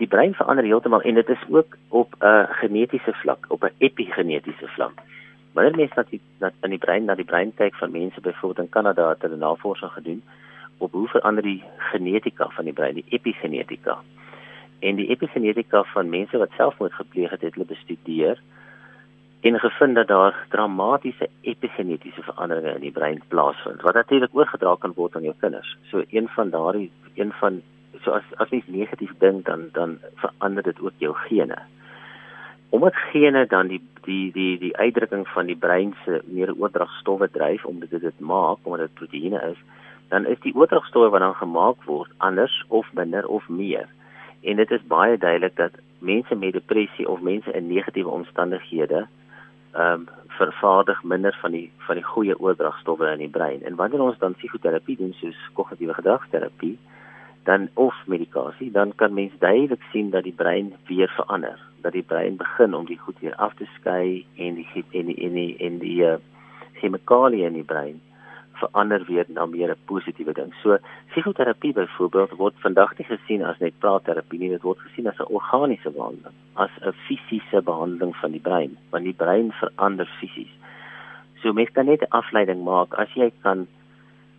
die 0.00 0.08
brein 0.08 0.34
verander 0.34 0.64
heeltemal 0.64 1.04
en 1.04 1.20
dit 1.20 1.28
is 1.28 1.44
ook 1.48 1.76
op 1.88 2.14
'n 2.20 2.26
uh, 2.26 2.44
genetiese 2.62 3.12
vlak, 3.12 3.44
op 3.48 3.64
'n 3.64 3.74
epigenetiese 3.78 4.68
vlak. 4.76 4.96
Wanneer 5.52 5.76
mense 5.76 5.94
na 5.96 6.04
die 6.10 6.20
na 6.40 6.50
in 6.62 6.70
die 6.70 6.78
brein 6.78 7.04
na 7.04 7.14
die 7.14 7.28
brein 7.28 7.52
kyk 7.54 7.74
van 7.74 7.92
mense 7.92 8.20
byvoorbeeld 8.20 8.66
in 8.66 8.72
Kanada 8.72 9.08
het 9.08 9.22
hulle 9.22 9.36
navorsing 9.36 9.92
gedoen 9.92 10.22
op 10.78 10.92
hoe 10.92 11.08
verander 11.08 11.42
die 11.42 11.62
genetika 11.76 12.48
van 12.48 12.64
die 12.64 12.72
brein, 12.72 12.94
die 12.94 13.08
epigenetika. 13.08 13.98
En 14.80 14.96
die 14.96 15.08
epigenetika 15.12 15.82
van 15.92 16.08
mense 16.08 16.38
wat 16.38 16.56
selfmoord 16.56 16.92
gepleeg 16.92 17.30
het, 17.30 17.40
het 17.40 17.54
hulle 17.54 17.68
bestudeer 17.68 18.40
en 19.40 19.58
gevind 19.60 19.94
dat 19.94 20.08
daar 20.08 20.46
dramatiese 20.48 21.28
epigenetiese 21.40 22.22
veranderinge 22.22 22.74
in 22.74 22.80
die 22.80 22.92
brein 22.92 23.22
plaasvind 23.28 23.80
wat 23.80 23.94
natuurlik 23.94 24.34
oorgedra 24.36 24.74
kan 24.78 24.92
word 24.96 25.16
aan 25.16 25.24
jou 25.28 25.34
kinders. 25.40 25.76
So 25.88 26.04
een 26.08 26.28
van 26.28 26.50
daardie 26.50 26.90
een 27.14 27.32
van 27.32 27.62
so 28.04 28.10
as 28.10 28.24
as 28.36 28.50
mens 28.50 28.66
negatief 28.66 29.12
dink 29.18 29.44
dan 29.46 29.68
dan 29.72 29.98
verander 30.14 30.62
dit 30.62 30.80
ook 30.80 30.96
jou 30.98 31.14
gene. 31.14 31.58
Omdat 32.68 32.96
gene 33.12 33.46
dan 33.46 33.68
die 33.68 33.82
die 34.04 34.32
die 34.32 34.58
die 34.58 34.76
uitdrukking 34.76 35.28
van 35.28 35.46
die 35.46 35.56
brein 35.56 35.94
se 36.04 36.22
neurooordragstowwe 36.24 37.30
dryf 37.30 37.64
omdat 37.64 37.90
dit 37.90 38.00
dit 38.00 38.20
maak 38.20 38.58
omdat 38.62 38.86
dit 38.86 38.94
proteïene 38.94 39.40
is, 39.50 39.58
dan 40.08 40.26
is 40.26 40.40
die 40.40 40.54
oordragstowwe 40.54 41.08
wat 41.08 41.20
dan 41.20 41.34
gemaak 41.34 41.84
word 41.84 42.12
anders 42.16 42.64
of 42.68 42.92
minder 42.92 43.26
of 43.26 43.48
meer. 43.48 43.88
En 44.40 44.56
dit 44.56 44.70
is 44.70 44.86
baie 44.86 45.18
duidelik 45.18 45.56
dat 45.56 45.72
mense 45.98 46.34
met 46.34 46.52
depressie 46.52 47.08
of 47.08 47.20
mense 47.20 47.52
in 47.52 47.66
negatiewe 47.66 48.10
omstandighede 48.10 49.06
ehm 49.72 49.92
um, 49.92 50.08
vervaardig 50.26 51.02
minder 51.02 51.36
van 51.40 51.50
die 51.50 51.70
van 51.76 51.94
die 51.94 52.04
goeie 52.04 52.38
oordragstowwe 52.38 53.10
in 53.10 53.18
die 53.18 53.28
brein. 53.28 53.62
En 53.62 53.74
wanneer 53.74 54.00
ons 54.00 54.18
dan 54.18 54.34
psigoterapie 54.34 54.96
doen 54.96 55.12
soos 55.12 55.36
kognitiewe 55.52 55.94
gedragsterapie, 55.94 56.78
dan 57.44 57.68
of 57.74 57.94
medikasie, 58.06 58.70
dan 58.70 58.94
kan 58.94 59.14
mens 59.14 59.32
duidelik 59.38 59.82
sien 59.92 60.10
dat 60.10 60.22
die 60.22 60.32
brein 60.32 60.72
weer 60.86 61.12
verander, 61.16 61.58
dat 61.80 61.92
die 61.92 62.02
brein 62.02 62.36
begin 62.36 62.74
om 62.74 62.86
die 62.86 62.98
goed 62.98 63.18
weer 63.20 63.34
af 63.34 63.54
te 63.54 63.68
skei 63.76 64.26
en 64.36 64.54
die 64.54 64.84
en 64.90 65.06
die 65.06 65.18
en 65.26 65.32
die, 65.32 65.56
en 65.58 65.78
die 65.78 65.98
uh, 66.02 66.16
chemikalieë 66.80 67.46
in 67.46 67.60
die 67.60 67.68
brein 67.74 68.00
verander 68.60 69.04
weer 69.08 69.26
na 69.28 69.46
meer 69.46 69.70
'n 69.70 69.84
positiewe 69.90 70.32
ding. 70.32 70.52
So 70.62 70.78
psigoterapie 71.10 71.72
byvoorbeeld 71.72 72.36
word 72.42 72.54
vandag 72.66 72.98
nie 72.98 73.06
gesien 73.06 73.44
as 73.44 73.58
net 73.58 73.78
praatterapie 73.78 74.38
nie, 74.38 74.48
dit 74.48 74.62
word 74.62 74.78
gesien 74.78 75.08
as 75.08 75.18
'n 75.18 75.32
organiese 75.38 75.90
behandeling, 75.90 76.36
as 76.54 76.70
'n 76.82 76.92
fisiese 77.06 77.62
behandeling 77.62 78.14
van 78.16 78.30
die 78.30 78.46
brein, 78.48 78.76
want 78.90 79.04
die 79.04 79.20
brein 79.24 79.52
verander 79.52 80.08
fisies. 80.20 80.52
So 81.42 81.52
mens 81.52 81.70
kan 81.72 81.86
net 81.86 82.02
'n 82.02 82.16
afleiding 82.20 82.64
maak 82.64 82.94
as 82.94 83.08
jy 83.14 83.32
kan 83.42 83.66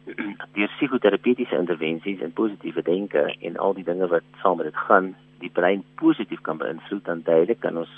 deur 0.55 0.71
psigoterapeutiese 0.77 1.57
intervensies 1.57 2.21
en 2.21 2.33
positiewe 2.33 2.81
denke 2.81 3.35
en 3.41 3.57
al 3.57 3.73
die 3.73 3.83
dinge 3.83 4.07
wat 4.07 4.23
saam 4.41 4.57
met 4.57 4.65
dit 4.65 4.75
gaan, 4.75 5.15
die 5.39 5.49
brein 5.49 5.83
positief 5.95 6.41
kan 6.41 6.57
beïnvloed 6.57 7.05
dan 7.05 7.21
duidelik 7.23 7.59
kan 7.59 7.77
ons 7.77 7.89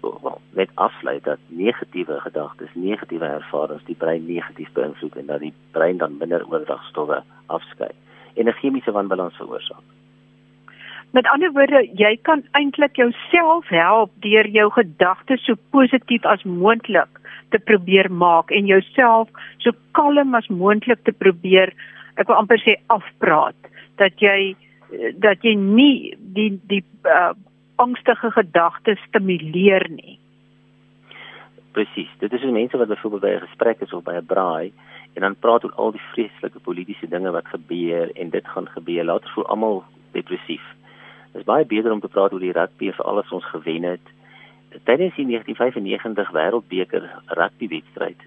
wel 0.00 0.40
net 0.58 0.70
aflei 0.74 1.18
dat 1.22 1.38
negatiewe 1.46 2.20
gedagtes, 2.20 2.74
negatiewe 2.74 3.24
ervarings 3.24 3.84
die 3.84 3.98
brein 3.98 4.26
negatief 4.26 4.72
beïnvloed 4.72 5.16
en 5.16 5.26
dat 5.26 5.40
die 5.40 5.52
brein 5.70 5.98
dan 5.98 6.16
minder 6.18 6.46
oordragstowwe 6.48 7.22
afskei 7.46 7.92
en 8.34 8.48
'n 8.48 8.58
chemiese 8.60 8.92
wanbalans 8.92 9.36
veroorsaak. 9.36 9.84
Met 11.10 11.26
ander 11.26 11.52
woorde, 11.52 11.88
jy 11.94 12.18
kan 12.22 12.42
eintlik 12.50 12.96
jouself 12.96 13.68
help 13.68 14.10
deur 14.20 14.48
jou 14.48 14.70
gedagtes 14.70 15.44
so 15.44 15.54
positief 15.70 16.24
as 16.24 16.42
moontlik 16.42 17.20
te 17.48 17.58
probeer 17.58 18.12
maak 18.12 18.50
en 18.50 18.66
jouself 18.66 19.28
so 19.58 19.70
kalm 19.92 20.34
as 20.34 20.48
moontlik 20.48 21.02
te 21.04 21.12
probeer 21.12 21.72
ek 22.16 22.28
wil 22.28 22.36
amper 22.36 22.60
sê 22.60 22.76
afpraat 22.92 23.56
dat 24.00 24.12
jy 24.22 24.56
dat 25.22 25.42
jy 25.44 25.54
nie 25.58 26.14
die 26.36 26.50
die 26.70 26.82
uh, 27.04 27.32
angstige 27.76 28.30
gedagtes 28.30 29.00
stimuleer 29.08 29.86
nie. 29.90 30.18
Presies. 31.76 32.10
Dit 32.18 32.32
is 32.32 32.40
die 32.40 32.52
mense 32.52 32.76
wat 32.80 32.88
byvoorbeeld 32.88 33.22
by 33.22 33.32
'n 33.36 33.46
gesprek 33.48 33.80
is 33.80 33.92
of 33.92 34.04
by 34.04 34.16
'n 34.16 34.26
braai 34.26 34.72
en 35.14 35.22
dan 35.22 35.36
praat 35.36 35.64
oor 35.64 35.74
al 35.74 35.92
die 35.92 36.06
vreeslike 36.12 36.58
politieke 36.58 37.08
dinge 37.08 37.30
wat 37.30 37.46
gebeur 37.46 38.10
en 38.16 38.30
dit 38.30 38.46
gaan 38.48 38.68
gebeur. 38.68 39.04
Later 39.04 39.30
voel 39.30 39.46
almal 39.46 39.84
depressief. 40.12 40.64
Dit 41.32 41.40
is 41.40 41.44
baie 41.44 41.64
beter 41.64 41.92
om 41.92 42.00
te 42.00 42.08
praat 42.08 42.32
oor 42.32 42.40
die 42.40 42.52
rugby 42.52 42.92
vir 42.92 43.04
alles 43.04 43.32
ons 43.32 43.44
gewen 43.44 43.82
het 43.82 44.06
tydens 44.84 45.14
die 45.16 45.26
1995 45.26 46.30
wêreldbeker 46.34 47.06
rugbywedstryd 47.38 48.20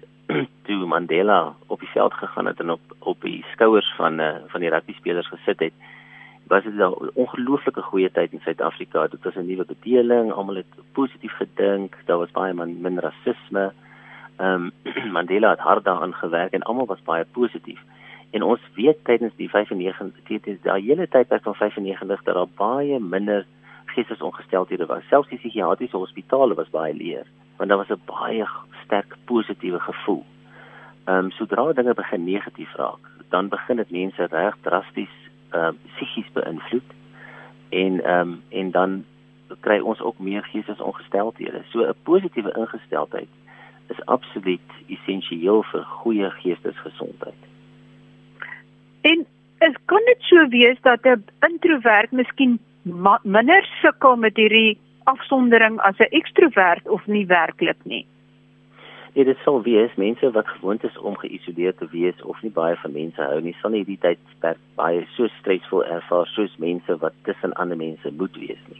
toe 0.66 0.86
Mandela 0.86 1.54
op 1.66 1.80
die 1.80 1.90
veld 1.92 2.14
gegaan 2.14 2.46
het 2.46 2.60
en 2.60 2.70
op 2.70 2.96
op 2.98 3.22
die 3.22 3.44
skouers 3.52 3.92
van 3.96 4.20
uh, 4.20 4.34
van 4.46 4.60
die 4.60 4.70
rugby 4.70 4.94
spelers 4.98 5.28
gesit 5.28 5.60
het 5.60 5.72
was 6.50 6.64
dit 6.64 6.74
'n 6.74 7.10
ongelooflike 7.14 7.82
goeie 7.82 8.10
tyd 8.10 8.32
in 8.32 8.40
Suid-Afrika 8.44 9.06
dit 9.06 9.22
was 9.22 9.36
'n 9.36 9.46
nuwe 9.46 9.64
bedeling 9.64 10.32
almal 10.32 10.60
het 10.62 10.72
positief 10.92 11.34
gedink 11.42 11.96
daar 12.06 12.18
was 12.18 12.36
baie 12.40 12.54
min, 12.54 12.80
min 12.80 12.98
rasisme 12.98 13.72
um, 14.38 14.70
Mandela 15.16 15.50
het 15.50 15.66
hard 15.68 15.84
daaraan 15.84 16.14
gewerk 16.14 16.52
en 16.52 16.62
almal 16.62 16.86
was 16.86 17.02
baie 17.02 17.24
positief 17.24 17.80
en 18.30 18.42
ons 18.42 18.60
weet 18.74 19.04
tydens 19.04 19.34
die 19.36 19.50
95 19.50 20.24
tydens 20.24 20.62
daai 20.62 20.82
hele 20.82 21.08
tydperk 21.08 21.42
van 21.42 21.54
95 21.54 22.22
dat 22.22 22.34
daar 22.34 22.54
baie 22.56 23.00
minder 23.00 23.46
geestesongesteldhede 23.94 24.86
was. 24.86 25.06
Selfs 25.08 25.28
die 25.28 25.38
psigiatriese 25.38 25.96
hospitale 25.96 26.54
was 26.54 26.70
baie 26.70 26.94
leeg, 26.94 27.26
want 27.58 27.68
daar 27.68 27.78
was 27.82 27.90
'n 27.90 28.02
baie 28.06 28.46
sterk 28.84 29.16
positiewe 29.24 29.80
gevoel. 29.80 30.24
Ehm 31.04 31.24
um, 31.24 31.30
sodra 31.30 31.72
dinge 31.72 31.94
begin 31.94 32.24
negatief 32.24 32.74
raak, 32.74 33.04
dan 33.28 33.48
begin 33.48 33.76
dit 33.76 33.90
mense 33.90 34.26
reg 34.30 34.56
drasties 34.60 35.16
ehm 35.50 35.74
uh, 35.74 35.92
psigies 35.94 36.32
beïnvloed 36.32 36.90
en 37.68 38.04
ehm 38.04 38.20
um, 38.20 38.42
en 38.48 38.70
dan 38.70 39.04
kry 39.60 39.78
ons 39.78 40.00
ook 40.00 40.18
meer 40.18 40.44
geestesongesteldhede. 40.44 41.62
So 41.70 41.82
'n 41.82 41.94
positiewe 42.02 42.52
ingesteldheid 42.56 43.28
is 43.88 44.04
absoluut 44.04 44.68
essensieel 44.86 45.62
vir 45.62 45.84
goeie 45.84 46.30
geestesgesondheid. 46.30 47.42
En 49.00 49.26
is 49.58 49.76
kan 49.84 50.02
dit 50.04 50.22
so 50.28 50.48
wees 50.48 50.78
dat 50.80 51.04
'n 51.04 51.24
introwert 51.48 52.10
miskien 52.10 52.58
minder 53.22 53.64
sukkel 53.82 54.16
met 54.16 54.36
hierdie 54.36 54.78
afsondering 55.04 55.80
as 55.80 55.98
'n 55.98 56.14
ekstrovert 56.20 56.88
of 56.88 57.06
nie 57.06 57.26
werklik 57.26 57.76
nie. 57.84 58.06
Nee, 59.12 59.24
dit 59.24 59.38
sou 59.42 59.56
wees 59.66 59.94
mense 59.98 60.30
wat 60.30 60.48
gewoond 60.48 60.84
is 60.86 60.98
om 60.98 61.16
geïsoleerd 61.18 61.78
te 61.78 61.86
wees 61.90 62.22
of 62.22 62.42
nie 62.42 62.52
baie 62.54 62.76
van 62.78 62.92
mense 62.94 63.18
hou 63.22 63.40
nie, 63.42 63.56
sal 63.58 63.72
nie 63.74 63.82
die 63.84 63.98
tyd 63.98 64.20
baie 64.78 65.00
so 65.16 65.26
stresvol 65.40 65.82
ervaar 65.82 66.30
soos 66.30 66.54
mense 66.62 66.94
wat 67.02 67.16
tussen 67.26 67.56
ander 67.58 67.78
mense 67.80 68.12
moet 68.20 68.38
wees 68.38 68.60
nie. 68.70 68.78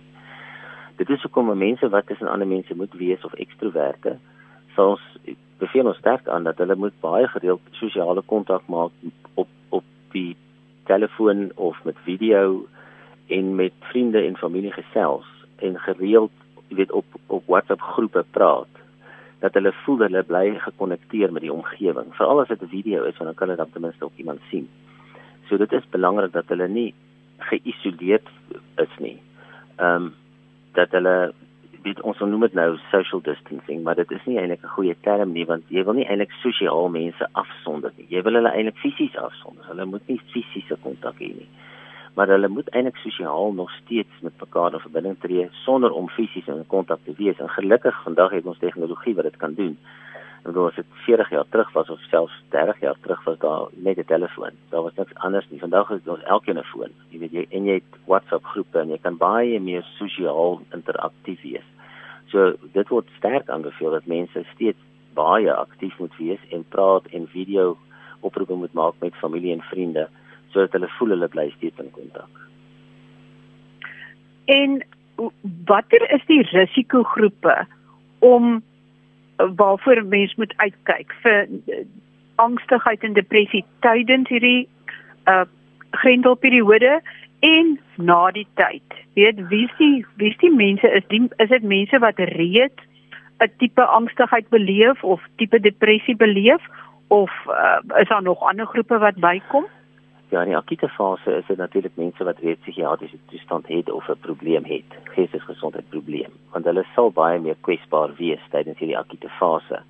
Dit 1.02 1.10
is 1.10 1.26
hoekom 1.26 1.50
mense 1.58 1.90
wat 1.90 2.06
tussen 2.06 2.30
ander 2.30 2.46
mense 2.46 2.76
moet 2.78 2.94
wees 3.00 3.26
of 3.26 3.34
ekstroverte, 3.42 4.20
sal 4.76 4.94
ons 4.94 5.34
beveel 5.58 5.90
ons 5.90 5.98
sterk 5.98 6.28
aan 6.30 6.46
dat 6.46 6.62
hulle 6.62 6.78
moet 6.78 6.94
baie 7.02 7.26
gereeld 7.34 7.74
sosiale 7.82 8.22
kontak 8.22 8.62
maak 8.70 8.94
op 9.34 9.50
op 9.74 9.86
die 10.14 10.36
telefoon 10.86 11.48
of 11.56 11.78
met 11.84 11.98
video 12.06 12.68
en 13.34 13.54
met 13.58 13.74
vriende 13.90 14.22
en 14.22 14.38
familie 14.38 14.72
gesels 14.78 15.26
en 15.58 15.74
gereeld, 15.90 16.32
jy 16.68 16.84
weet 16.84 16.94
op 16.94 17.18
op 17.26 17.50
WhatsApp 17.50 17.82
groepe 17.82 18.22
praat 18.30 18.79
dat 19.40 19.54
hulle 19.56 19.72
voel 19.84 20.04
hulle 20.06 20.22
bly 20.22 20.46
gekonnekteer 20.64 21.32
met 21.32 21.42
die 21.42 21.52
omgewing. 21.52 22.12
Veral 22.16 22.40
as 22.42 22.48
dit 22.48 22.62
'n 22.62 22.74
video 22.76 23.04
is, 23.04 23.16
dan 23.18 23.34
kan 23.34 23.48
hulle 23.48 23.56
dan 23.56 23.70
ten 23.72 23.80
minste 23.82 24.04
ook 24.04 24.16
iemand 24.16 24.40
sien. 24.50 24.68
So 25.48 25.56
dit 25.56 25.72
is 25.72 25.88
belangrik 25.90 26.32
dat 26.32 26.48
hulle 26.48 26.68
nie 26.68 26.94
geïsoleerd 27.38 28.28
is 28.76 28.94
nie. 28.98 29.18
Ehm 29.76 30.02
um, 30.02 30.14
dat 30.72 30.90
hulle 30.90 31.32
dit 31.82 32.00
ons 32.00 32.18
noem 32.18 32.40
dit 32.40 32.52
nou 32.54 32.78
social 32.90 33.20
distancing, 33.20 33.82
maar 33.82 33.94
dit 33.94 34.10
is 34.10 34.24
nie 34.24 34.38
eintlik 34.38 34.62
'n 34.62 34.76
goeie 34.76 34.96
term 35.00 35.32
nie 35.32 35.46
want 35.46 35.62
jy 35.68 35.84
wil 35.84 35.94
nie 35.94 36.06
eintlik 36.06 36.30
sosiaal 36.30 36.88
mense 36.88 37.28
afsonder 37.32 37.92
nie. 37.96 38.06
Jy 38.08 38.22
wil 38.22 38.34
hulle 38.34 38.52
eintlik 38.52 38.76
fisies 38.76 39.16
afsonder. 39.16 39.64
Hulle 39.66 39.84
moet 39.84 40.08
nie 40.08 40.20
fisiese 40.32 40.76
kontak 40.82 41.14
hê 41.14 41.32
nie 41.34 41.48
maar 42.14 42.28
hulle 42.28 42.48
moet 42.48 42.68
eintlik 42.68 42.96
sosiaal 42.96 43.52
nog 43.52 43.70
steeds 43.70 44.20
met 44.20 44.40
mekaar 44.40 44.72
in 44.72 44.78
verbinding 44.78 45.18
tree 45.20 45.48
sonder 45.50 45.92
om 45.92 46.08
fisies 46.08 46.46
in 46.46 46.66
kontak 46.66 46.98
te 47.04 47.14
wees. 47.16 47.38
En 47.38 47.48
gelukkig 47.48 48.02
vandag 48.02 48.30
het 48.30 48.46
ons 48.46 48.58
tegnologie 48.58 49.14
wat 49.14 49.24
dit 49.24 49.36
kan 49.36 49.54
doen. 49.54 49.78
En 50.42 50.52
bedoel 50.52 50.66
as 50.66 50.74
dit 50.74 50.86
40 51.04 51.30
jaar 51.30 51.44
terug 51.48 51.72
was 51.72 51.90
of 51.90 52.00
selfs 52.00 52.42
30 52.48 52.80
jaar 52.80 52.96
terug 53.00 53.24
was 53.24 53.38
daar 53.38 53.66
net 53.70 53.98
'n 53.98 54.04
telefoon. 54.04 54.50
Daar 54.68 54.82
was 54.82 54.94
niks 54.94 55.14
anders 55.14 55.46
nie. 55.50 55.60
Vandag 55.60 55.90
is 55.90 56.06
ons 56.06 56.22
elkeen 56.22 56.58
'n 56.58 56.64
foon. 56.72 56.92
Jy 57.08 57.18
weet 57.18 57.32
jy 57.32 57.46
en 57.50 57.64
jy 57.64 57.74
het 57.74 58.00
WhatsApp 58.04 58.44
groepe 58.44 58.78
en 58.78 58.88
jy 58.88 58.98
kan 58.98 59.16
baie 59.16 59.60
meer 59.60 59.84
sosiaal 59.98 60.60
interaktief 60.72 61.42
wees. 61.42 61.68
So 62.26 62.54
dit 62.72 62.88
word 62.88 63.06
sterk 63.16 63.48
aanbeveel 63.48 63.90
dat 63.90 64.06
mense 64.06 64.44
steeds 64.54 64.78
baie 65.14 65.52
aktief 65.52 65.98
moet 65.98 66.16
wees 66.16 66.40
en 66.50 66.64
praat 66.68 67.06
en 67.06 67.28
video 67.28 67.76
oproepe 68.20 68.54
moet 68.54 68.72
maak 68.72 68.94
met 68.98 69.14
familie 69.14 69.52
en 69.52 69.62
vriende 69.62 70.08
sodat 70.52 70.72
hulle 70.72 70.88
voel 70.98 71.14
hulle 71.16 71.28
bly 71.28 71.48
steeds 71.56 71.78
in 71.82 71.90
kontak. 71.90 72.48
En 74.50 74.80
watter 75.68 76.10
is 76.14 76.24
die 76.26 76.42
risikogroepe 76.50 77.56
om 78.18 78.62
waarvoor 79.36 80.04
mens 80.04 80.34
moet 80.34 80.52
uitkyk 80.56 81.12
vir 81.22 81.38
eh, 81.40 81.84
angstigheid 82.40 83.04
en 83.04 83.16
depressie 83.16 83.64
tydens 83.86 84.28
hierdie 84.28 84.68
uh 85.28 85.46
grendelperiode 85.90 87.00
en 87.42 87.70
na 87.98 88.30
die 88.30 88.46
tyd. 88.54 88.94
Weet 89.18 89.40
wie 89.50 89.64
is 89.64 89.72
die 89.78 90.04
wie 90.20 90.30
is 90.30 90.36
die 90.38 90.52
mense 90.54 90.86
is 90.94 91.02
die 91.10 91.24
is 91.42 91.48
dit 91.50 91.66
mense 91.66 91.98
wat 91.98 92.20
reeds 92.30 92.86
'n 93.40 93.50
tipe 93.58 93.84
angstigheid 93.84 94.48
beleef 94.48 95.02
of 95.04 95.24
tipe 95.36 95.60
depressie 95.60 96.16
beleef 96.16 96.62
of 97.08 97.30
uh, 97.48 98.00
is 98.00 98.08
daar 98.08 98.22
nog 98.22 98.42
ander 98.42 98.66
groepe 98.66 98.98
wat 98.98 99.16
bykom? 99.16 99.66
Ja, 100.30 100.44
in 100.44 100.52
die 100.52 100.56
akute 100.56 100.86
fase 100.94 101.32
is 101.40 101.46
dit 101.48 101.58
natuurlik 101.58 101.96
mense 101.98 102.24
wat 102.24 102.38
reeds 102.38 102.60
psigiatriese 102.62 103.18
toestand 103.32 103.66
het 103.66 103.88
of 103.90 104.08
'n 104.08 104.20
probleem 104.20 104.64
het, 104.64 104.90
geestesgesondheidprobleem, 105.14 106.30
want 106.52 106.64
hulle 106.64 106.84
sal 106.94 107.10
baie 107.10 107.40
meer 107.40 107.56
kwesbaar 107.60 108.14
wees 108.14 108.44
tydens 108.50 108.78
hierdie 108.78 108.98
akute 108.98 109.28
fase. 109.28 109.82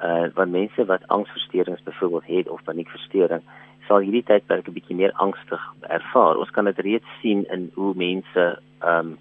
Uh 0.00 0.28
want 0.34 0.50
mense 0.50 0.84
wat 0.84 1.08
angsversteurings 1.08 1.82
byvoorbeeld 1.82 2.26
het 2.26 2.48
of 2.48 2.62
paniekversteuring, 2.62 3.42
sal 3.88 3.98
hierdie 3.98 4.22
tydperk 4.22 4.68
'n 4.68 4.72
bietjie 4.72 4.96
meer 4.96 5.12
angstig 5.12 5.62
ervaar. 5.80 6.36
Ons 6.36 6.50
kan 6.50 6.64
dit 6.64 6.78
reeds 6.78 7.10
sien 7.20 7.44
in 7.50 7.70
hoe 7.74 7.94
mense 7.94 8.58
um 8.86 9.18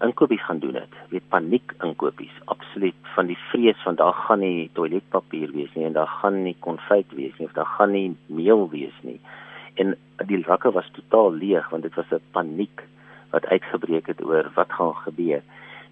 inkopies 0.00 0.44
gaan 0.44 0.58
doen 0.58 0.74
het. 0.74 0.94
Weet 1.08 1.28
paniek 1.28 1.74
inkopies, 1.80 2.36
absoluut 2.44 2.94
van 3.14 3.26
die 3.26 3.38
vrees 3.50 3.82
van 3.82 3.94
daar 3.94 4.14
gaan 4.14 4.38
nie 4.38 4.70
toiletpapier 4.72 5.50
wees 5.52 5.74
nie 5.74 5.84
en 5.84 5.92
daar 5.92 6.12
gaan 6.20 6.42
nie 6.42 6.56
konfyt 6.58 7.12
wees 7.12 7.38
nie 7.38 7.46
of 7.46 7.52
daar 7.52 7.74
gaan 7.78 7.90
nie 7.90 8.16
meel 8.26 8.70
wees 8.70 8.98
nie 9.02 9.20
en 9.74 9.96
die 10.26 10.42
rakke 10.46 10.72
was 10.72 10.90
totaal 10.92 11.32
leeg 11.32 11.68
want 11.70 11.82
dit 11.82 11.94
was 11.94 12.10
'n 12.10 12.20
paniek 12.32 12.82
wat 13.30 13.46
uitgebreek 13.46 14.06
het 14.06 14.24
oor 14.24 14.50
wat 14.54 14.72
gaan 14.72 14.94
gebeur. 14.94 15.42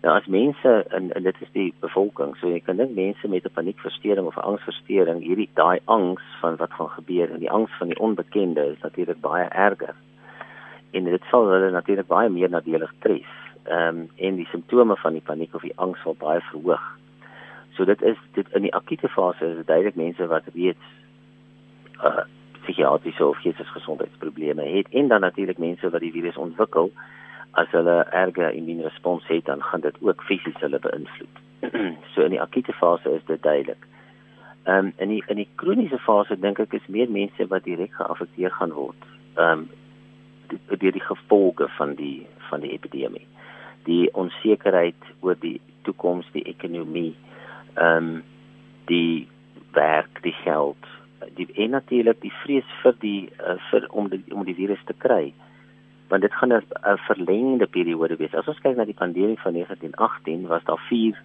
Nou 0.00 0.16
as 0.16 0.26
mense 0.26 0.84
en, 0.88 1.12
en 1.12 1.22
dit 1.22 1.40
is 1.40 1.50
die 1.52 1.74
bevolking, 1.80 2.36
so 2.36 2.48
jy 2.48 2.60
kan 2.64 2.78
dink 2.80 2.94
mense 2.96 3.28
met 3.28 3.44
'n 3.44 3.52
paniekversteuring 3.52 4.26
of 4.26 4.38
angsversteuring, 4.38 5.20
hierdie 5.22 5.50
daai 5.54 5.80
angs 5.84 6.22
van 6.40 6.56
wat 6.56 6.72
gaan 6.72 6.88
gebeur 6.88 7.30
en 7.30 7.40
die 7.40 7.50
angs 7.50 7.72
van 7.78 7.92
die 7.92 7.98
onbekende 7.98 8.64
is 8.72 8.80
natuurlik 8.80 9.20
baie 9.20 9.48
erger. 9.48 9.94
En 10.90 11.04
dit 11.04 11.22
sal 11.30 11.48
hulle 11.48 11.70
natuurlik 11.70 12.06
baie 12.06 12.28
meer 12.28 12.50
nadelig 12.50 12.92
tref. 12.98 13.28
Ehm 13.64 13.88
um, 13.88 14.08
en 14.16 14.36
die 14.36 14.48
simptome 14.50 14.96
van 14.96 15.12
die 15.12 15.22
paniek 15.24 15.54
of 15.54 15.62
die 15.62 15.76
angs 15.76 16.00
sal 16.00 16.16
baie 16.18 16.40
verhoog. 16.40 16.96
So 17.76 17.84
dit 17.84 18.02
is 18.02 18.16
dit 18.32 18.46
in 18.52 18.62
die 18.62 18.74
akute 18.74 19.08
fase 19.08 19.44
is 19.44 19.56
dit 19.56 19.66
duidelik 19.66 19.96
mense 19.96 20.26
wat 20.26 20.44
reeds 20.54 20.86
uh 22.04 22.24
psigiatriese 22.70 23.26
of 23.26 23.36
geestesgesondheidsprobleme 23.36 24.62
het 24.62 24.88
en 24.90 25.08
dan 25.08 25.20
natuurlik 25.20 25.58
mense 25.58 25.90
wat 25.90 26.00
die 26.00 26.12
virus 26.12 26.36
ontwikkel 26.36 26.90
as 27.50 27.70
hulle 27.70 28.04
erge 28.10 28.52
immuunrespons 28.52 29.26
het 29.26 29.44
dan 29.44 29.62
gaan 29.62 29.80
dit 29.80 29.96
ook 30.00 30.22
fisies 30.22 30.60
hulle 30.62 30.78
beïnvloed. 30.78 31.40
so 32.14 32.22
in 32.22 32.30
die 32.30 32.40
akute 32.40 32.72
fase 32.72 33.10
is 33.10 33.24
dit 33.26 33.42
duidelik. 33.42 33.86
Ehm 34.64 34.86
um, 34.86 34.92
in 34.96 35.08
die 35.08 35.22
in 35.26 35.36
die 35.36 35.48
kroniese 35.54 35.98
fase 35.98 36.38
dink 36.38 36.58
ek 36.58 36.74
is 36.78 36.86
meer 36.86 37.10
mense 37.10 37.46
wat 37.48 37.64
direk 37.64 37.94
geaffekteer 37.98 38.54
gaan 38.58 38.72
word. 38.76 39.08
Ehm 39.34 39.66
um, 39.66 39.68
deur 40.78 40.92
die 40.92 41.06
gevolge 41.06 41.68
van 41.78 41.94
die 41.94 42.26
van 42.50 42.60
die 42.60 42.72
epidemie. 42.72 43.26
Die 43.84 44.14
onsekerheid 44.14 45.10
oor 45.20 45.36
die 45.38 45.60
toekoms, 45.82 46.26
die 46.32 46.46
ekonomie, 46.54 47.14
ehm 47.74 47.96
um, 47.96 48.22
die 48.86 49.28
werk, 49.72 50.22
die 50.22 50.34
geld, 50.42 50.86
die 51.36 51.48
en 51.54 51.70
natuurlik 51.70 52.20
die 52.20 52.32
vrees 52.42 52.68
vir 52.82 52.96
die 53.00 53.30
uh, 53.40 53.56
vir 53.70 53.86
om 53.90 54.08
die 54.08 54.22
om 54.34 54.44
die 54.44 54.56
virus 54.56 54.82
te 54.86 54.96
kry. 54.96 55.32
Want 56.08 56.22
dit 56.22 56.34
gaan 56.34 56.52
'n 56.52 56.98
verlengde 57.06 57.66
periode 57.66 58.16
wees. 58.16 58.34
As 58.34 58.48
ons 58.48 58.60
kyk 58.60 58.76
na 58.76 58.84
die 58.84 58.98
pandemie 58.98 59.38
van 59.38 59.52
1918, 59.52 60.46
was 60.46 60.64
daar 60.64 60.82
4 60.88 61.16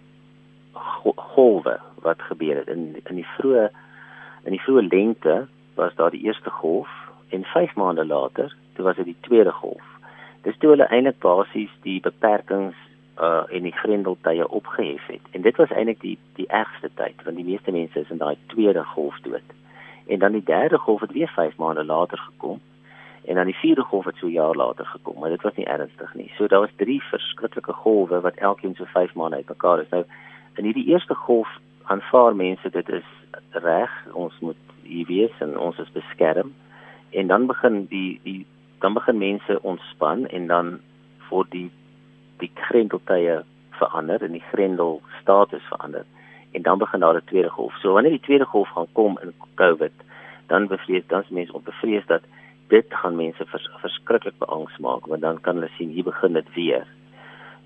golwe 1.16 1.80
wat 2.02 2.22
gebeur 2.22 2.56
het. 2.56 2.68
In 2.68 2.96
in 3.10 3.16
die 3.16 3.28
vroeë 3.38 3.70
in 4.44 4.52
die 4.52 4.62
vroeë 4.62 4.88
lente 4.92 5.48
was 5.75 5.96
daar 5.96 6.12
die 6.12 6.24
eerste 6.24 6.50
golf 6.50 6.90
en 7.30 7.44
5 7.44 7.75
maande 7.75 8.06
later, 8.06 8.56
toe 8.74 8.86
was 8.86 8.96
dit 8.96 9.06
die 9.06 9.22
tweede 9.22 9.52
golf. 9.52 9.84
Dis 10.42 10.58
toe 10.58 10.70
hulle 10.70 10.88
eintlik 10.88 11.20
basies 11.20 11.72
die 11.82 12.00
beperkings 12.00 12.75
uh 13.20 13.44
en 13.50 13.64
die 13.64 13.72
grendeltye 13.72 14.48
opgehef 14.48 15.06
het. 15.08 15.22
En 15.32 15.42
dit 15.42 15.56
was 15.56 15.70
eintlik 15.72 16.02
die 16.02 16.18
die 16.36 16.48
ergste 16.48 16.90
tyd 16.94 17.24
want 17.24 17.36
die 17.36 17.46
meeste 17.46 17.72
mense 17.72 18.00
is 18.00 18.10
in 18.10 18.18
daai 18.18 18.36
tweede 18.48 18.84
golf 18.84 19.20
dood. 19.22 19.56
En 20.08 20.20
dan 20.20 20.32
die 20.32 20.44
derde 20.44 20.78
golf 20.78 21.02
het 21.02 21.12
weer 21.12 21.28
5 21.28 21.56
maande 21.58 21.86
later 21.86 22.18
gekom. 22.18 22.62
En 23.26 23.36
dan 23.36 23.46
die 23.46 23.56
vierde 23.56 23.82
golf 23.82 24.06
het 24.06 24.16
so 24.16 24.28
jaar 24.28 24.56
later 24.56 24.86
gekom, 24.86 25.20
maar 25.20 25.30
dit 25.30 25.42
was 25.42 25.56
nie 25.56 25.66
ernstig 25.66 26.14
nie. 26.14 26.32
So 26.36 26.48
daar 26.48 26.60
was 26.60 26.76
drie 26.76 27.04
verskriklike 27.04 27.74
golwe 27.74 28.22
wat 28.22 28.36
elkeen 28.36 28.76
so 28.76 28.86
5 28.86 29.14
maande 29.14 29.36
uitmekaar 29.36 29.80
is. 29.80 29.90
Nou 29.90 30.04
in 30.56 30.64
hierdie 30.64 30.88
eerste 30.88 31.16
golf 31.16 31.50
aanvaar 31.84 32.36
mense 32.36 32.70
dit 32.70 32.90
is 32.90 33.08
reg, 33.50 33.92
ons 34.14 34.40
moet 34.40 34.58
hier 34.84 35.06
wees 35.06 35.40
en 35.40 35.58
ons 35.60 35.78
is 35.78 35.92
beskerm. 35.92 36.54
En 37.10 37.28
dan 37.28 37.46
begin 37.46 37.86
die 37.90 38.20
die 38.24 38.46
dan 38.80 38.94
begin 38.94 39.18
mense 39.18 39.62
ontspan 39.62 40.28
en 40.28 40.48
dan 40.48 40.80
word 41.30 41.52
die 41.52 41.72
die 42.38 42.52
grendeltye 42.54 43.44
verander 43.70 44.24
en 44.24 44.32
die 44.32 44.44
grendel 44.52 45.02
status 45.22 45.64
verander 45.70 46.06
en 46.56 46.62
dan 46.62 46.78
begin 46.78 47.00
daar 47.00 47.16
'n 47.16 47.26
tweede 47.26 47.50
golf. 47.50 47.74
So 47.82 47.94
wanneer 47.94 48.12
die 48.12 48.28
tweede 48.28 48.46
golf 48.46 48.70
gaan 48.70 48.92
kom 48.92 49.20
in 49.22 49.34
COVID, 49.56 49.96
dan 50.48 50.68
bevrees 50.68 51.08
dan 51.08 51.24
mense 51.30 51.54
onbevrees 51.54 52.06
dat 52.06 52.22
dit 52.68 52.86
gaan 52.90 53.16
mense 53.16 53.46
vers, 53.46 53.70
verskriklik 53.78 54.38
beangs 54.38 54.78
maak 54.78 55.06
want 55.06 55.22
dan 55.22 55.42
kan 55.42 55.56
hulle 55.56 55.70
sien 55.78 55.90
hier 55.90 56.04
begin 56.04 56.34
dit 56.34 56.54
weer. 56.54 56.88